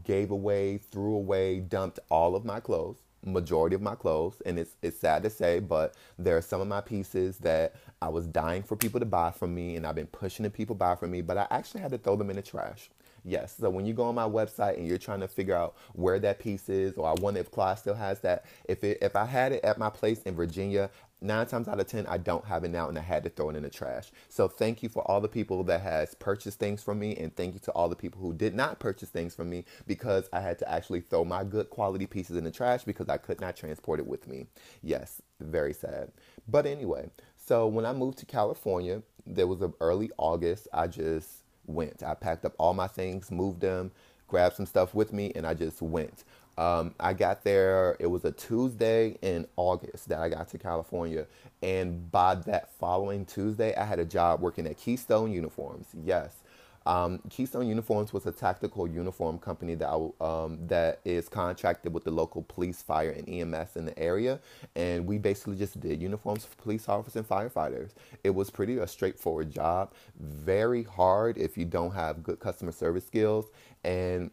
gave 0.04 0.32
away, 0.32 0.78
threw 0.78 1.16
away, 1.16 1.60
dumped 1.60 2.00
all 2.10 2.36
of 2.36 2.46
my 2.46 2.62
clothes, 2.62 2.98
majority 3.26 3.76
of 3.76 3.82
my 3.82 3.96
clothes, 3.96 4.42
and 4.46 4.58
it's 4.58 4.76
it's 4.82 4.98
sad 4.98 5.24
to 5.24 5.30
say, 5.30 5.60
but 5.60 5.96
there 6.18 6.38
are 6.38 6.42
some 6.42 6.62
of 6.62 6.68
my 6.68 6.80
pieces 6.80 7.38
that 7.40 7.76
I 8.02 8.08
was 8.08 8.28
dying 8.28 8.64
for 8.64 8.78
people 8.78 9.00
to 9.02 9.06
buy 9.06 9.32
from 9.32 9.54
me, 9.54 9.76
and 9.76 9.86
I've 9.86 9.96
been 9.96 10.08
pushing 10.08 10.44
the 10.44 10.50
people 10.50 10.76
buy 10.76 10.96
from 10.96 11.12
me, 11.12 11.22
but 11.22 11.38
I 11.38 11.48
actually 11.52 11.82
had 11.82 11.92
to 11.92 11.98
throw 11.98 12.16
them 12.16 12.30
in 12.30 12.38
the 12.38 12.42
trash. 12.42 12.90
Yes. 13.28 13.56
So 13.60 13.72
when 13.72 13.88
you 13.88 13.94
go 13.94 14.04
on 14.04 14.16
my 14.16 14.30
website 14.30 14.78
and 14.78 14.88
you're 14.88 15.00
trying 15.00 15.22
to 15.22 15.28
figure 15.28 15.56
out 15.56 15.76
where 15.94 16.20
that 16.20 16.38
piece 16.38 16.70
is, 16.70 16.96
or 16.96 17.10
I 17.10 17.14
wonder 17.14 17.40
if 17.40 17.50
Clyde 17.50 17.80
still 17.80 17.96
has 17.96 18.20
that. 18.20 18.46
If 18.66 18.84
it, 18.84 19.00
if 19.02 19.16
I 19.16 19.26
had 19.26 19.52
it 19.52 19.66
at 19.66 19.80
my 19.80 19.90
place 19.90 20.22
in 20.24 20.36
Virginia, 20.36 20.92
nine 21.22 21.48
times 21.48 21.68
out 21.68 21.80
of 21.80 21.88
ten 21.88 22.06
I 22.06 22.20
don't 22.20 22.46
have 22.46 22.64
it 22.64 22.68
now, 22.70 22.88
and 22.88 23.00
I 23.00 23.02
had 23.02 23.24
to 23.24 23.32
throw 23.32 23.50
it 23.50 23.56
in 23.56 23.64
the 23.64 23.70
trash. 23.70 24.12
So 24.30 24.48
thank 24.48 24.84
you 24.84 24.90
for 24.90 25.02
all 25.10 25.22
the 25.22 25.28
people 25.28 25.64
that 25.64 25.82
has 25.82 26.14
purchased 26.14 26.60
things 26.60 26.84
from 26.84 27.00
me, 27.00 27.16
and 27.18 27.36
thank 27.36 27.56
you 27.56 27.60
to 27.62 27.72
all 27.72 27.90
the 27.90 27.96
people 27.96 28.22
who 28.22 28.32
did 28.32 28.54
not 28.54 28.78
purchase 28.78 29.10
things 29.10 29.34
from 29.34 29.50
me 29.50 29.66
because 29.88 30.30
I 30.32 30.40
had 30.40 30.60
to 30.60 30.72
actually 30.72 31.02
throw 31.02 31.26
my 31.26 31.44
good 31.44 31.72
quality 31.72 32.06
pieces 32.06 32.38
in 32.38 32.44
the 32.44 32.52
trash 32.52 32.84
because 32.84 33.10
I 33.10 33.18
could 33.18 33.42
not 33.42 33.56
transport 33.56 34.00
it 34.00 34.06
with 34.06 34.28
me. 34.28 34.46
Yes, 34.84 35.22
very 35.40 35.74
sad. 35.74 36.12
But 36.48 36.68
anyway, 36.68 37.10
so 37.38 37.66
when 37.66 37.88
I 37.88 37.94
moved 37.94 38.20
to 38.20 38.28
California, 38.28 39.02
there 39.26 39.48
was 39.48 39.62
an 39.62 39.74
early 39.82 40.12
August. 40.20 40.68
I 40.72 40.86
just 40.86 41.45
went. 41.68 42.04
I 42.04 42.14
packed 42.14 42.46
up 42.46 42.54
all 42.58 42.74
my 42.74 42.88
things, 42.88 43.32
moved 43.32 43.62
them, 43.62 43.92
grabbed 44.28 44.56
some 44.56 44.66
stuff 44.66 44.94
with 44.94 45.14
me, 45.14 45.32
and 45.36 45.46
I 45.46 45.54
just 45.54 45.82
went. 45.82 46.24
Um, 46.58 46.96
I 47.00 47.14
got 47.14 47.44
there, 47.44 47.98
it 48.00 48.08
was 48.08 48.24
a 48.26 48.32
Tuesday 48.32 49.18
in 49.22 49.46
August 49.58 50.08
that 50.10 50.20
I 50.20 50.30
got 50.30 50.48
to 50.50 50.58
California. 50.58 51.28
And 51.62 52.10
by 52.12 52.36
that 52.36 52.72
following 52.80 53.26
Tuesday, 53.26 53.76
I 53.76 53.84
had 53.84 54.00
a 54.00 54.06
job 54.06 54.42
working 54.42 54.66
at 54.68 54.78
Keystone 54.78 55.34
Uniforms. 55.34 55.88
Yes. 56.06 56.38
Um, 56.86 57.20
Keystone 57.30 57.68
Uniforms 57.68 58.14
was 58.14 58.28
a 58.28 58.32
tactical 58.32 58.88
uniform 58.88 59.40
company 59.40 59.74
that 59.76 59.92
um, 60.22 60.60
that 60.68 61.00
is 61.04 61.28
contracted 61.28 61.94
with 61.94 62.04
the 62.04 62.12
local 62.12 62.44
police, 62.44 62.82
fire, 62.82 63.10
and 63.10 63.28
EMS 63.28 63.76
in 63.76 63.86
the 63.86 63.98
area, 63.98 64.40
and 64.76 65.08
we 65.08 65.18
basically 65.18 65.56
just 65.56 65.80
did 65.80 66.02
uniforms 66.02 66.46
for 66.46 66.56
police 66.58 66.88
officers 66.88 67.16
and 67.16 67.28
firefighters. 67.28 67.92
It 68.24 68.30
was 68.30 68.52
pretty 68.52 68.78
a 68.78 68.88
straightforward 68.88 69.52
job, 69.52 69.94
very 70.20 70.84
hard 70.84 71.38
if 71.38 71.58
you 71.58 71.66
don't 71.66 71.92
have 71.92 72.22
good 72.22 72.40
customer 72.40 72.72
service 72.72 73.06
skills, 73.06 73.46
and 73.84 74.30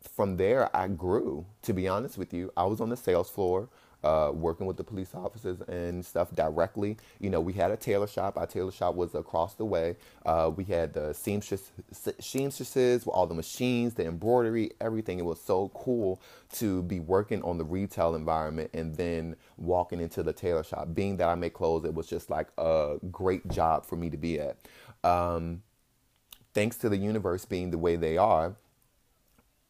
from 0.00 0.38
there 0.38 0.74
I 0.74 0.88
grew. 0.88 1.44
To 1.62 1.74
be 1.74 1.86
honest 1.86 2.16
with 2.16 2.32
you, 2.32 2.50
I 2.56 2.64
was 2.64 2.80
on 2.80 2.88
the 2.88 2.96
sales 2.96 3.28
floor 3.28 3.68
uh, 4.02 4.30
working 4.32 4.66
with 4.66 4.76
the 4.76 4.84
police 4.84 5.14
officers 5.14 5.60
and 5.62 6.04
stuff 6.04 6.34
directly. 6.34 6.96
You 7.18 7.30
know, 7.30 7.40
we 7.40 7.52
had 7.52 7.70
a 7.70 7.76
tailor 7.76 8.06
shop. 8.06 8.36
Our 8.36 8.46
tailor 8.46 8.72
shop 8.72 8.94
was 8.94 9.14
across 9.14 9.54
the 9.54 9.64
way. 9.64 9.96
Uh, 10.24 10.50
we 10.54 10.64
had 10.64 10.94
the 10.94 11.12
seamstress, 11.12 11.70
seamstresses, 12.18 13.04
with 13.04 13.14
all 13.14 13.26
the 13.26 13.34
machines, 13.34 13.94
the 13.94 14.06
embroidery, 14.06 14.70
everything. 14.80 15.18
It 15.18 15.24
was 15.24 15.40
so 15.40 15.70
cool 15.74 16.20
to 16.54 16.82
be 16.82 17.00
working 17.00 17.42
on 17.42 17.58
the 17.58 17.64
retail 17.64 18.14
environment 18.14 18.70
and 18.72 18.96
then 18.96 19.36
walking 19.56 20.00
into 20.00 20.22
the 20.22 20.32
tailor 20.32 20.64
shop. 20.64 20.88
Being 20.94 21.16
that 21.18 21.28
I 21.28 21.34
make 21.34 21.54
clothes, 21.54 21.84
it 21.84 21.94
was 21.94 22.06
just 22.06 22.30
like 22.30 22.48
a 22.58 22.96
great 23.10 23.48
job 23.48 23.86
for 23.86 23.96
me 23.96 24.10
to 24.10 24.16
be 24.16 24.40
at. 24.40 24.56
Um, 25.04 25.62
thanks 26.54 26.76
to 26.78 26.88
the 26.88 26.96
universe 26.96 27.44
being 27.44 27.70
the 27.70 27.78
way 27.78 27.96
they 27.96 28.16
are, 28.16 28.56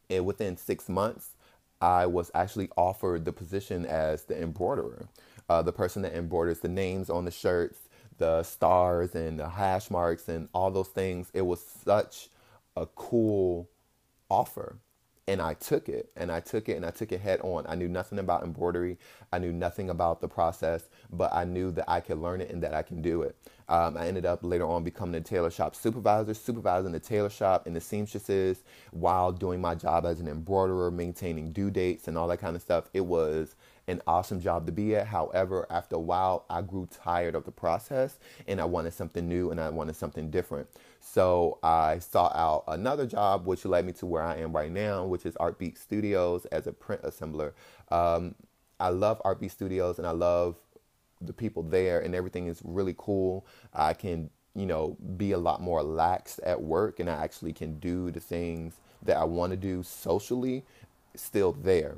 and 0.09 0.25
within 0.25 0.57
six 0.57 0.89
months, 0.89 1.29
I 1.81 2.05
was 2.05 2.31
actually 2.33 2.69
offered 2.77 3.25
the 3.25 3.33
position 3.33 3.85
as 3.85 4.23
the 4.23 4.41
embroiderer, 4.41 5.07
uh, 5.49 5.61
the 5.61 5.73
person 5.73 6.03
that 6.03 6.13
embroiders 6.13 6.59
the 6.59 6.69
names 6.69 7.09
on 7.09 7.25
the 7.25 7.31
shirts, 7.31 7.79
the 8.17 8.43
stars 8.43 9.15
and 9.15 9.39
the 9.39 9.49
hash 9.49 9.89
marks 9.89 10.29
and 10.29 10.47
all 10.53 10.69
those 10.71 10.89
things. 10.89 11.31
It 11.33 11.41
was 11.41 11.65
such 11.65 12.29
a 12.75 12.85
cool 12.85 13.69
offer. 14.29 14.77
And 15.27 15.41
I 15.41 15.53
took 15.53 15.87
it 15.87 16.11
and 16.17 16.31
I 16.31 16.39
took 16.39 16.67
it 16.67 16.75
and 16.75 16.85
I 16.85 16.91
took 16.91 17.11
it 17.11 17.21
head 17.21 17.39
on. 17.41 17.65
I 17.67 17.75
knew 17.75 17.87
nothing 17.87 18.19
about 18.19 18.43
embroidery. 18.43 18.97
I 19.31 19.39
knew 19.39 19.53
nothing 19.53 19.89
about 19.89 20.19
the 20.19 20.27
process, 20.27 20.89
but 21.11 21.33
I 21.33 21.45
knew 21.45 21.71
that 21.71 21.89
I 21.89 21.99
could 22.01 22.17
learn 22.17 22.41
it 22.41 22.49
and 22.49 22.61
that 22.63 22.73
I 22.73 22.81
can 22.81 23.01
do 23.01 23.21
it. 23.21 23.35
Um, 23.69 23.95
I 23.97 24.07
ended 24.07 24.25
up 24.25 24.43
later 24.43 24.65
on 24.65 24.83
becoming 24.83 25.15
a 25.15 25.21
tailor 25.21 25.51
shop 25.51 25.75
supervisor, 25.75 26.33
supervising 26.33 26.91
the 26.91 26.99
tailor 26.99 27.29
shop 27.29 27.67
and 27.67 27.75
the 27.75 27.79
seamstresses 27.79 28.63
while 28.91 29.31
doing 29.31 29.61
my 29.61 29.75
job 29.75 30.05
as 30.05 30.19
an 30.19 30.27
embroiderer, 30.27 30.91
maintaining 30.91 31.53
due 31.53 31.71
dates 31.71 32.09
and 32.09 32.17
all 32.17 32.27
that 32.27 32.39
kind 32.41 32.55
of 32.55 32.61
stuff. 32.61 32.89
It 32.93 33.05
was 33.05 33.55
an 33.91 34.01
awesome 34.07 34.39
job 34.41 34.65
to 34.65 34.71
be 34.71 34.95
at. 34.95 35.07
However, 35.07 35.67
after 35.69 35.95
a 35.95 35.99
while, 35.99 36.45
I 36.49 36.61
grew 36.61 36.87
tired 36.91 37.35
of 37.35 37.43
the 37.43 37.51
process 37.51 38.17
and 38.47 38.59
I 38.59 38.65
wanted 38.65 38.93
something 38.93 39.27
new 39.27 39.51
and 39.51 39.59
I 39.59 39.69
wanted 39.69 39.95
something 39.95 40.31
different. 40.31 40.67
So 40.99 41.59
I 41.61 41.99
sought 41.99 42.35
out 42.35 42.63
another 42.67 43.05
job, 43.05 43.45
which 43.45 43.65
led 43.65 43.85
me 43.85 43.93
to 43.93 44.05
where 44.05 44.23
I 44.23 44.37
am 44.37 44.53
right 44.53 44.71
now, 44.71 45.05
which 45.05 45.25
is 45.25 45.35
Art 45.37 45.59
Beat 45.59 45.77
Studios 45.77 46.45
as 46.45 46.67
a 46.67 46.73
print 46.73 47.03
assembler. 47.03 47.53
Um, 47.89 48.35
I 48.79 48.89
love 48.89 49.21
Art 49.23 49.39
Beat 49.39 49.51
Studios 49.51 49.99
and 49.99 50.07
I 50.07 50.11
love 50.11 50.55
the 51.19 51.33
people 51.33 51.63
there 51.63 51.99
and 51.99 52.15
everything 52.15 52.47
is 52.47 52.61
really 52.63 52.95
cool. 52.97 53.45
I 53.73 53.93
can, 53.93 54.29
you 54.55 54.65
know, 54.65 54.97
be 55.17 55.33
a 55.33 55.37
lot 55.37 55.61
more 55.61 55.83
lax 55.83 56.39
at 56.43 56.61
work 56.61 56.99
and 56.99 57.09
I 57.09 57.23
actually 57.23 57.53
can 57.53 57.79
do 57.79 58.09
the 58.09 58.19
things 58.19 58.75
that 59.03 59.17
I 59.17 59.23
want 59.23 59.51
to 59.51 59.57
do 59.57 59.83
socially 59.83 60.63
still 61.15 61.51
there. 61.51 61.97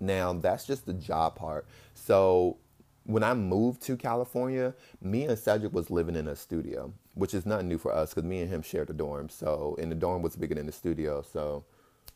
Now, 0.00 0.32
that's 0.32 0.66
just 0.66 0.86
the 0.86 0.94
job 0.94 1.36
part. 1.36 1.66
So, 1.94 2.58
when 3.04 3.22
I 3.22 3.34
moved 3.34 3.82
to 3.82 3.96
California, 3.96 4.74
me 5.00 5.24
and 5.24 5.38
Cedric 5.38 5.72
was 5.72 5.90
living 5.90 6.16
in 6.16 6.26
a 6.26 6.34
studio, 6.34 6.92
which 7.14 7.34
is 7.34 7.46
not 7.46 7.64
new 7.64 7.78
for 7.78 7.94
us 7.94 8.10
because 8.12 8.28
me 8.28 8.40
and 8.40 8.50
him 8.50 8.62
shared 8.62 8.90
a 8.90 8.92
dorm. 8.92 9.28
So, 9.28 9.76
and 9.80 9.90
the 9.90 9.96
dorm 9.96 10.22
was 10.22 10.34
bigger 10.34 10.56
than 10.56 10.66
the 10.66 10.72
studio. 10.72 11.22
So, 11.22 11.64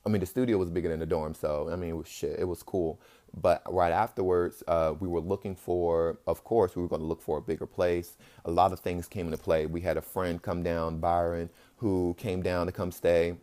I 0.05 0.09
mean, 0.09 0.21
the 0.21 0.27
studio 0.27 0.59
was 0.59 0.71
bigger 0.71 0.89
than 0.89 0.99
the 0.99 1.07
dorm. 1.07 1.35
So, 1.35 1.69
I 1.71 1.77
mean, 1.77 1.91
it 1.91 1.97
was 1.97 2.09
shit. 2.09 2.39
It 2.41 2.45
was 2.45 2.63
cool. 2.63 3.01
But 3.35 3.63
right 3.73 3.93
afterwards, 3.93 4.65
uh, 4.67 4.95
we 4.99 5.07
were 5.07 5.21
looking 5.21 5.55
for, 5.55 6.19
of 6.27 6.43
course, 6.43 6.75
we 6.75 6.83
were 6.83 6.89
going 6.89 7.03
to 7.03 7.07
look 7.07 7.23
for 7.23 7.39
a 7.39 7.43
bigger 7.43 7.67
place. 7.67 8.17
A 8.45 8.51
lot 8.51 8.73
of 8.73 8.81
things 8.81 9.07
came 9.07 9.27
into 9.27 9.39
play. 9.39 9.67
We 9.67 9.83
had 9.83 9.97
a 9.97 10.03
friend 10.03 10.43
come 10.43 10.65
down, 10.65 10.99
Byron, 10.99 11.51
who 11.77 12.17
came 12.19 12.43
down 12.43 12.67
to 12.67 12.73
come 12.73 12.91
stay. 12.91 13.37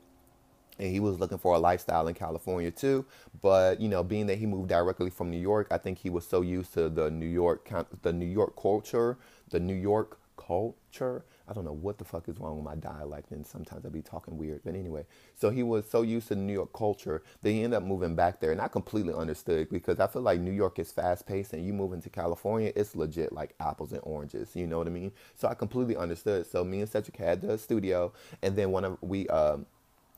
And 0.80 0.92
he 0.92 1.00
was 1.00 1.20
looking 1.20 1.38
for 1.38 1.56
a 1.56 1.60
lifestyle 1.60 2.08
in 2.08 2.14
California 2.14 2.72
too. 2.72 3.06
But, 3.42 3.82
you 3.82 3.90
know, 3.90 4.04
being 4.04 4.28
that 4.28 4.38
he 4.38 4.46
moved 4.46 4.70
directly 4.70 5.10
from 5.10 5.32
New 5.32 5.40
York, 5.40 5.68
I 5.72 5.78
think 5.78 5.98
he 5.98 6.10
was 6.10 6.28
so 6.28 6.42
used 6.42 6.74
to 6.74 6.90
the 6.90 7.10
New 7.10 7.26
York, 7.28 7.70
the 8.02 8.14
New 8.14 8.26
York 8.26 8.56
culture, 8.62 9.18
the 9.50 9.60
New 9.60 9.74
York 9.74 10.20
culture 10.38 11.24
I 11.50 11.54
don't 11.54 11.64
know 11.64 11.72
what 11.74 11.98
the 11.98 12.04
fuck 12.04 12.28
is 12.28 12.40
wrong 12.40 12.58
with 12.58 12.66
my 12.66 12.76
dialect, 12.76 13.32
and 13.32 13.48
sometimes 13.48 13.86
I 13.86 13.90
be 13.90 14.02
talking 14.02 14.38
weird. 14.38 14.62
But 14.66 14.76
anyway, 14.76 15.06
so 15.34 15.50
he 15.50 15.64
was 15.64 15.90
so 15.90 16.02
used 16.02 16.28
to 16.28 16.36
New 16.36 16.52
York 16.52 16.74
culture 16.74 17.24
that 17.42 17.50
he 17.50 17.64
ended 17.64 17.78
up 17.78 17.84
moving 17.84 18.16
back 18.16 18.42
there, 18.42 18.52
and 18.52 18.60
I 18.60 18.68
completely 18.68 19.14
understood 19.14 19.70
because 19.70 20.00
I 20.00 20.08
feel 20.08 20.24
like 20.24 20.42
New 20.42 20.52
York 20.52 20.78
is 20.78 20.92
fast 20.92 21.26
paced, 21.26 21.54
and 21.54 21.66
you 21.66 21.72
move 21.72 21.94
into 21.94 22.10
California, 22.10 22.74
it's 22.76 22.96
legit 22.96 23.32
like 23.32 23.56
apples 23.62 23.94
and 23.94 24.02
oranges. 24.04 24.56
You 24.56 24.68
know 24.68 24.78
what 24.78 24.88
I 24.88 24.90
mean? 24.90 25.14
So 25.36 25.48
I 25.48 25.54
completely 25.54 25.96
understood. 25.96 26.46
So 26.48 26.66
me 26.66 26.82
and 26.82 26.90
Cedric 26.90 27.16
had 27.16 27.42
the 27.42 27.58
studio, 27.58 28.12
and 28.42 28.56
then 28.56 28.72
one 28.72 28.84
of 28.84 28.98
we 29.02 29.28
um, 29.30 29.66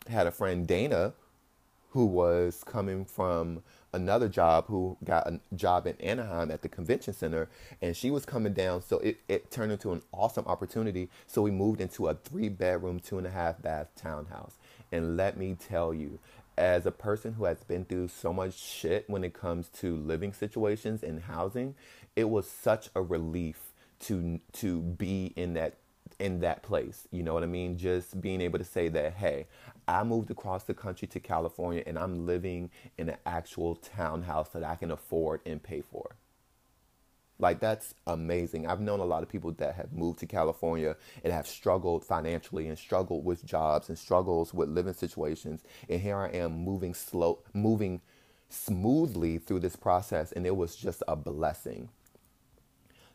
had 0.10 0.28
a 0.28 0.32
friend 0.32 0.68
Dana 0.68 1.14
who 1.92 2.06
was 2.06 2.64
coming 2.64 3.04
from 3.04 3.64
another 3.94 4.30
job 4.30 4.66
who 4.68 4.98
got 5.04 5.28
a 5.28 5.40
job 5.56 5.88
in 5.88 5.96
Anaheim 6.00 6.52
at 6.52 6.62
the 6.62 6.70
convention 6.70 7.14
center, 7.14 7.50
and 7.82 7.98
she 7.98 8.12
was 8.12 8.26
coming 8.26 8.54
down. 8.54 8.82
So 8.82 9.00
it, 9.00 9.18
it 9.28 9.50
turned 9.50 9.72
into 9.72 9.92
an 9.92 10.04
awesome 10.12 10.46
opportunity. 10.46 11.10
So 11.26 11.42
we 11.42 11.52
moved 11.52 11.82
into 11.82 12.08
a 12.08 12.14
three 12.14 12.50
bedroom, 12.50 13.00
two 13.00 13.18
and 13.18 13.26
a 13.26 13.32
half 13.32 13.62
bath 13.62 13.88
townhouse. 13.96 14.54
And 14.92 15.18
let 15.18 15.38
me 15.38 15.56
tell 15.60 15.94
you, 15.94 16.20
as 16.58 16.86
a 16.86 16.92
person 16.92 17.34
who 17.34 17.46
has 17.46 17.64
been 17.64 17.86
through 17.86 18.10
so 18.10 18.34
much 18.34 18.54
shit 18.60 19.10
when 19.10 19.24
it 19.24 19.34
comes 19.34 19.70
to 19.70 19.96
living 19.96 20.34
situations 20.34 21.02
and 21.02 21.22
housing, 21.22 21.74
it 22.16 22.30
was 22.30 22.48
such 22.50 22.90
a 22.96 23.02
relief 23.02 23.72
to 24.02 24.40
to 24.54 24.82
be 24.82 25.34
in 25.36 25.54
that 25.54 25.76
in 26.20 26.42
that 26.42 26.62
place. 26.62 27.08
You 27.12 27.24
know 27.24 27.34
what 27.34 27.44
I 27.44 27.48
mean? 27.48 27.78
Just 27.78 28.20
being 28.22 28.42
able 28.42 28.60
to 28.60 28.66
say 28.66 28.90
that, 28.90 29.14
hey, 29.14 29.48
I 29.90 30.04
moved 30.04 30.30
across 30.30 30.64
the 30.64 30.76
country 30.76 31.08
to 31.08 31.20
California 31.20 31.84
and 31.88 31.98
I'm 31.98 32.28
living 32.28 32.70
in 32.98 33.10
an 33.10 33.18
actual 33.26 33.76
townhouse 33.76 34.50
that 34.50 34.64
I 34.64 34.76
can 34.76 34.92
afford 34.92 35.42
and 35.48 35.62
pay 35.62 35.82
for. 35.82 36.16
Like 37.40 37.60
that's 37.60 37.96
amazing. 38.06 38.68
I've 38.68 38.82
known 38.82 39.00
a 39.00 39.06
lot 39.06 39.24
of 39.24 39.30
people 39.30 39.52
that 39.54 39.76
have 39.76 39.92
moved 39.92 40.20
to 40.20 40.28
California 40.28 40.96
and 41.24 41.34
have 41.34 41.48
struggled 41.48 42.06
financially 42.06 42.68
and 42.68 42.78
struggled 42.78 43.26
with 43.26 43.44
jobs 43.46 43.90
and 43.90 43.98
struggles 43.98 44.54
with 44.54 44.70
living 44.70 44.94
situations. 44.94 45.64
And 45.90 46.02
here 46.02 46.18
I 46.18 46.28
am 46.30 46.52
moving 46.52 46.94
slow, 46.94 47.40
moving 47.54 48.02
smoothly 48.50 49.38
through 49.38 49.62
this 49.62 49.76
process, 49.76 50.32
and 50.32 50.46
it 50.46 50.56
was 50.56 50.76
just 50.76 51.02
a 51.08 51.16
blessing. 51.16 51.90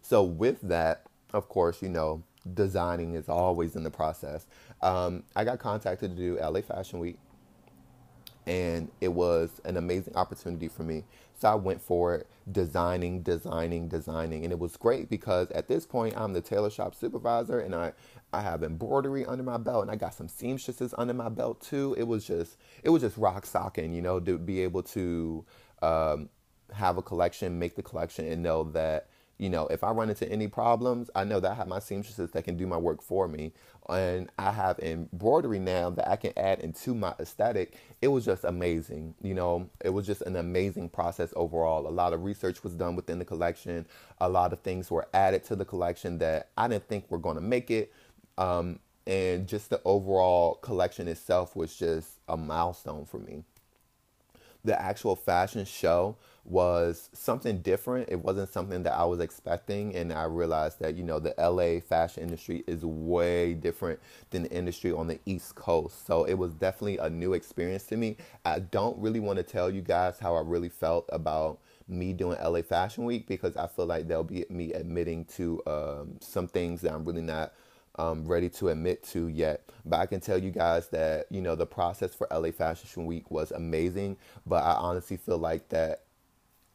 So 0.00 0.22
with 0.22 0.60
that, 0.62 1.06
of 1.32 1.48
course, 1.48 1.82
you 1.82 1.88
know, 1.88 2.22
designing 2.52 3.14
is 3.14 3.28
always 3.28 3.76
in 3.76 3.82
the 3.82 3.90
process. 3.90 4.46
Um, 4.82 5.24
I 5.34 5.44
got 5.44 5.58
contacted 5.58 6.16
to 6.16 6.16
do 6.16 6.38
LA 6.38 6.60
Fashion 6.60 6.98
Week, 6.98 7.18
and 8.46 8.90
it 9.00 9.08
was 9.08 9.60
an 9.64 9.76
amazing 9.76 10.16
opportunity 10.16 10.68
for 10.68 10.82
me. 10.82 11.04
So 11.38 11.48
I 11.48 11.54
went 11.54 11.80
for 11.80 12.14
it, 12.14 12.26
designing, 12.50 13.22
designing, 13.22 13.88
designing, 13.88 14.44
and 14.44 14.52
it 14.52 14.58
was 14.58 14.76
great 14.76 15.08
because 15.10 15.50
at 15.50 15.68
this 15.68 15.86
point 15.86 16.14
I'm 16.16 16.32
the 16.32 16.40
tailor 16.40 16.70
shop 16.70 16.94
supervisor, 16.94 17.60
and 17.60 17.74
I 17.74 17.92
I 18.32 18.42
have 18.42 18.62
embroidery 18.62 19.24
under 19.24 19.42
my 19.44 19.56
belt, 19.56 19.82
and 19.82 19.90
I 19.90 19.96
got 19.96 20.14
some 20.14 20.28
seamstresses 20.28 20.94
under 20.98 21.14
my 21.14 21.28
belt 21.28 21.60
too. 21.60 21.94
It 21.98 22.04
was 22.04 22.26
just 22.26 22.56
it 22.82 22.90
was 22.90 23.02
just 23.02 23.16
rock 23.16 23.46
socking, 23.46 23.94
you 23.94 24.02
know, 24.02 24.20
to 24.20 24.38
be 24.38 24.60
able 24.60 24.82
to 24.84 25.44
um, 25.82 26.28
have 26.72 26.98
a 26.98 27.02
collection, 27.02 27.58
make 27.58 27.76
the 27.76 27.82
collection, 27.82 28.26
and 28.26 28.42
know 28.42 28.64
that 28.64 29.08
you 29.44 29.50
know, 29.50 29.66
if 29.66 29.84
I 29.84 29.90
run 29.90 30.08
into 30.08 30.26
any 30.32 30.48
problems, 30.48 31.10
I 31.14 31.24
know 31.24 31.38
that 31.38 31.50
I 31.50 31.54
have 31.54 31.68
my 31.68 31.78
seamstresses 31.78 32.30
that 32.30 32.44
can 32.44 32.56
do 32.56 32.66
my 32.66 32.78
work 32.78 33.02
for 33.02 33.28
me. 33.28 33.52
And 33.90 34.30
I 34.38 34.50
have 34.50 34.78
embroidery 34.78 35.58
now 35.58 35.90
that 35.90 36.08
I 36.08 36.16
can 36.16 36.32
add 36.38 36.60
into 36.60 36.94
my 36.94 37.12
aesthetic. 37.20 37.76
It 38.00 38.08
was 38.08 38.24
just 38.24 38.44
amazing. 38.44 39.14
You 39.20 39.34
know, 39.34 39.68
it 39.84 39.90
was 39.90 40.06
just 40.06 40.22
an 40.22 40.36
amazing 40.36 40.88
process 40.88 41.30
overall. 41.36 41.86
A 41.86 41.90
lot 41.90 42.14
of 42.14 42.24
research 42.24 42.64
was 42.64 42.72
done 42.72 42.96
within 42.96 43.18
the 43.18 43.26
collection. 43.26 43.86
A 44.18 44.30
lot 44.30 44.54
of 44.54 44.60
things 44.60 44.90
were 44.90 45.06
added 45.12 45.44
to 45.44 45.56
the 45.56 45.66
collection 45.66 46.16
that 46.20 46.48
I 46.56 46.66
didn't 46.66 46.88
think 46.88 47.10
were 47.10 47.18
going 47.18 47.36
to 47.36 47.42
make 47.42 47.70
it. 47.70 47.92
Um, 48.38 48.78
and 49.06 49.46
just 49.46 49.68
the 49.68 49.82
overall 49.84 50.54
collection 50.54 51.06
itself 51.06 51.54
was 51.54 51.76
just 51.76 52.12
a 52.28 52.38
milestone 52.38 53.04
for 53.04 53.18
me. 53.18 53.44
The 54.64 54.80
actual 54.80 55.16
fashion 55.16 55.66
show 55.66 56.16
was 56.44 57.08
something 57.12 57.58
different. 57.58 58.08
It 58.10 58.20
wasn't 58.20 58.52
something 58.52 58.82
that 58.82 58.92
I 58.92 59.04
was 59.04 59.20
expecting, 59.20 59.94
and 59.94 60.12
I 60.12 60.24
realized 60.24 60.80
that 60.80 60.94
you 60.94 61.02
know 61.02 61.18
the 61.18 61.34
LA 61.38 61.80
fashion 61.80 62.22
industry 62.22 62.64
is 62.66 62.84
way 62.84 63.54
different 63.54 63.98
than 64.30 64.42
the 64.44 64.50
industry 64.52 64.92
on 64.92 65.06
the 65.08 65.18
East 65.26 65.54
Coast. 65.54 66.06
So 66.06 66.24
it 66.24 66.34
was 66.34 66.52
definitely 66.54 66.98
a 66.98 67.08
new 67.08 67.32
experience 67.32 67.84
to 67.86 67.96
me. 67.96 68.16
I 68.44 68.58
don't 68.58 68.98
really 68.98 69.20
want 69.20 69.38
to 69.38 69.42
tell 69.42 69.70
you 69.70 69.80
guys 69.80 70.18
how 70.18 70.34
I 70.36 70.42
really 70.42 70.68
felt 70.68 71.08
about 71.12 71.60
me 71.88 72.12
doing 72.12 72.38
LA 72.42 72.62
Fashion 72.62 73.04
Week 73.04 73.26
because 73.26 73.56
I 73.56 73.66
feel 73.66 73.86
like 73.86 74.08
there'll 74.08 74.24
be 74.24 74.44
me 74.50 74.72
admitting 74.72 75.24
to 75.36 75.62
um, 75.66 76.16
some 76.20 76.46
things 76.46 76.80
that 76.82 76.92
I'm 76.92 77.04
really 77.04 77.22
not 77.22 77.52
um, 77.96 78.26
ready 78.26 78.48
to 78.50 78.68
admit 78.68 79.02
to 79.04 79.28
yet. 79.28 79.62
But 79.84 80.00
I 80.00 80.06
can 80.06 80.20
tell 80.20 80.38
you 80.38 80.50
guys 80.50 80.88
that 80.88 81.26
you 81.30 81.40
know 81.40 81.54
the 81.54 81.66
process 81.66 82.14
for 82.14 82.26
LA 82.30 82.50
Fashion 82.50 83.06
Week 83.06 83.30
was 83.30 83.50
amazing. 83.50 84.16
But 84.46 84.62
I 84.64 84.72
honestly 84.74 85.16
feel 85.16 85.38
like 85.38 85.68
that 85.70 86.02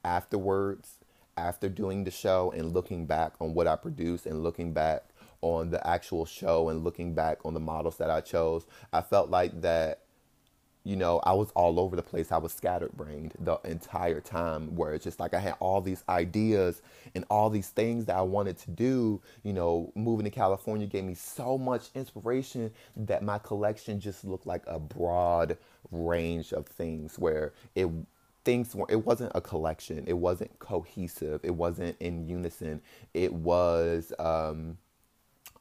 afterwards, 0.03 0.95
after 1.37 1.69
doing 1.69 2.03
the 2.03 2.11
show 2.11 2.51
and 2.55 2.73
looking 2.73 3.05
back 3.05 3.33
on 3.39 3.53
what 3.53 3.67
I 3.67 3.75
produced 3.75 4.25
and 4.25 4.43
looking 4.43 4.73
back 4.73 5.03
on 5.41 5.69
the 5.69 5.85
actual 5.87 6.25
show 6.25 6.69
and 6.69 6.83
looking 6.83 7.13
back 7.13 7.45
on 7.45 7.53
the 7.53 7.59
models 7.59 7.97
that 7.97 8.09
I 8.09 8.21
chose, 8.21 8.65
I 8.91 9.01
felt 9.01 9.29
like 9.29 9.61
that, 9.61 10.01
you 10.83 10.95
know, 10.97 11.19
I 11.23 11.33
was 11.33 11.51
all 11.51 11.79
over 11.79 11.95
the 11.95 12.01
place. 12.01 12.31
I 12.31 12.37
was 12.37 12.51
scattered 12.51 12.91
brained 12.93 13.33
the 13.39 13.57
entire 13.63 14.19
time, 14.21 14.75
where 14.75 14.93
it's 14.93 15.03
just 15.03 15.19
like 15.19 15.33
I 15.33 15.39
had 15.39 15.55
all 15.59 15.81
these 15.81 16.03
ideas 16.09 16.81
and 17.15 17.25
all 17.29 17.49
these 17.49 17.69
things 17.69 18.05
that 18.05 18.17
I 18.17 18.21
wanted 18.21 18.57
to 18.59 18.71
do. 18.71 19.21
You 19.43 19.53
know, 19.53 19.91
moving 19.95 20.25
to 20.25 20.31
California 20.31 20.87
gave 20.87 21.03
me 21.03 21.13
so 21.13 21.57
much 21.57 21.89
inspiration 21.95 22.71
that 22.95 23.23
my 23.23 23.37
collection 23.39 23.99
just 23.99 24.25
looked 24.25 24.47
like 24.47 24.63
a 24.67 24.79
broad 24.79 25.57
range 25.91 26.51
of 26.51 26.65
things 26.65 27.17
where 27.17 27.53
it 27.75 27.87
things 28.45 28.75
were 28.75 28.85
it 28.89 29.05
wasn't 29.05 29.31
a 29.35 29.41
collection. 29.41 30.03
It 30.07 30.17
wasn't 30.17 30.57
cohesive. 30.59 31.41
It 31.43 31.55
wasn't 31.55 31.97
in 31.99 32.27
unison. 32.27 32.81
It 33.13 33.33
was 33.33 34.13
um, 34.19 34.77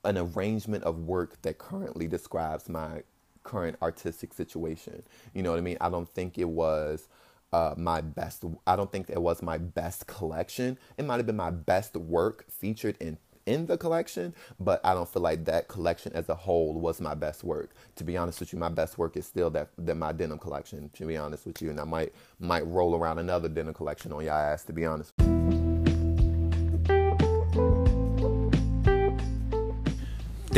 an 0.05 0.19
arrangement 0.19 0.85
of 0.85 0.99
work 1.01 1.41
that 1.43 1.59
currently 1.59 2.07
describes 2.07 2.69
my 2.69 3.03
current 3.43 3.77
artistic 3.83 4.33
situation. 4.33 5.03
You 5.35 5.43
know 5.43 5.51
what 5.51 5.59
i 5.59 5.62
mean? 5.62 5.79
I 5.81 5.88
don't 5.91 6.09
think 6.09 6.38
it 6.38 6.49
was 6.49 7.09
uh, 7.51 7.75
my 7.79 8.03
best 8.03 8.45
i 8.67 8.77
don't 8.77 8.93
think 8.93 9.09
it 9.09 9.21
was 9.21 9.43
my 9.43 9.59
best 9.59 10.07
collection. 10.07 10.79
It 10.97 11.05
might 11.05 11.17
have 11.17 11.27
been 11.27 11.37
my 11.37 11.51
best 11.51 11.97
work 11.97 12.45
featured 12.51 12.97
in 13.01 13.19
in 13.49 13.67
the 13.67 13.79
collection, 13.79 14.35
but 14.61 14.81
I 14.85 14.95
don't 14.95 15.09
feel 15.09 15.23
like 15.23 15.47
that 15.47 15.69
collection 15.69 16.13
as 16.13 16.29
a 16.29 16.35
whole 16.35 16.75
was 16.75 17.01
my 17.01 17.15
best 17.15 17.43
work. 17.43 17.71
To 17.97 18.05
be 18.05 18.17
honest 18.17 18.41
with 18.41 18.53
you, 18.53 18.59
my 18.59 18.69
best 18.69 18.99
work 18.99 19.17
is 19.17 19.27
still 19.27 19.51
that, 19.51 19.71
that 19.79 19.95
my 19.97 20.13
denim 20.13 20.39
collection, 20.39 20.91
to 20.91 21.07
be 21.07 21.17
honest 21.17 21.47
with 21.47 21.63
you. 21.63 21.71
And 21.71 21.81
I 21.81 21.85
might 21.85 22.13
might 22.39 22.67
roll 22.67 22.95
around 22.95 23.19
another 23.19 23.49
denim 23.49 23.75
collection 23.75 24.13
on 24.13 24.25
y'all 24.25 24.35
ass, 24.35 24.65
to 24.65 24.73
be 24.73 24.85
honest. 24.85 25.13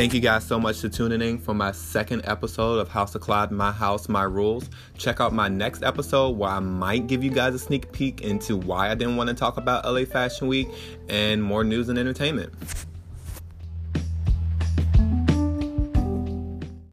Thank 0.00 0.14
you 0.14 0.20
guys 0.20 0.46
so 0.46 0.58
much 0.58 0.80
for 0.80 0.88
tuning 0.88 1.20
in 1.20 1.36
for 1.36 1.52
my 1.52 1.72
second 1.72 2.22
episode 2.24 2.78
of 2.78 2.88
House 2.88 3.14
of 3.14 3.20
Clyde 3.20 3.50
My 3.50 3.70
House, 3.70 4.08
My 4.08 4.22
Rules. 4.22 4.70
Check 4.96 5.20
out 5.20 5.34
my 5.34 5.46
next 5.46 5.82
episode 5.82 6.38
where 6.38 6.48
I 6.48 6.58
might 6.58 7.06
give 7.06 7.22
you 7.22 7.28
guys 7.28 7.54
a 7.54 7.58
sneak 7.58 7.92
peek 7.92 8.22
into 8.22 8.56
why 8.56 8.90
I 8.90 8.94
didn't 8.94 9.18
want 9.18 9.28
to 9.28 9.34
talk 9.34 9.58
about 9.58 9.84
LA 9.84 10.06
Fashion 10.06 10.48
Week 10.48 10.68
and 11.10 11.44
more 11.44 11.64
news 11.64 11.90
and 11.90 11.98
entertainment. 11.98 12.50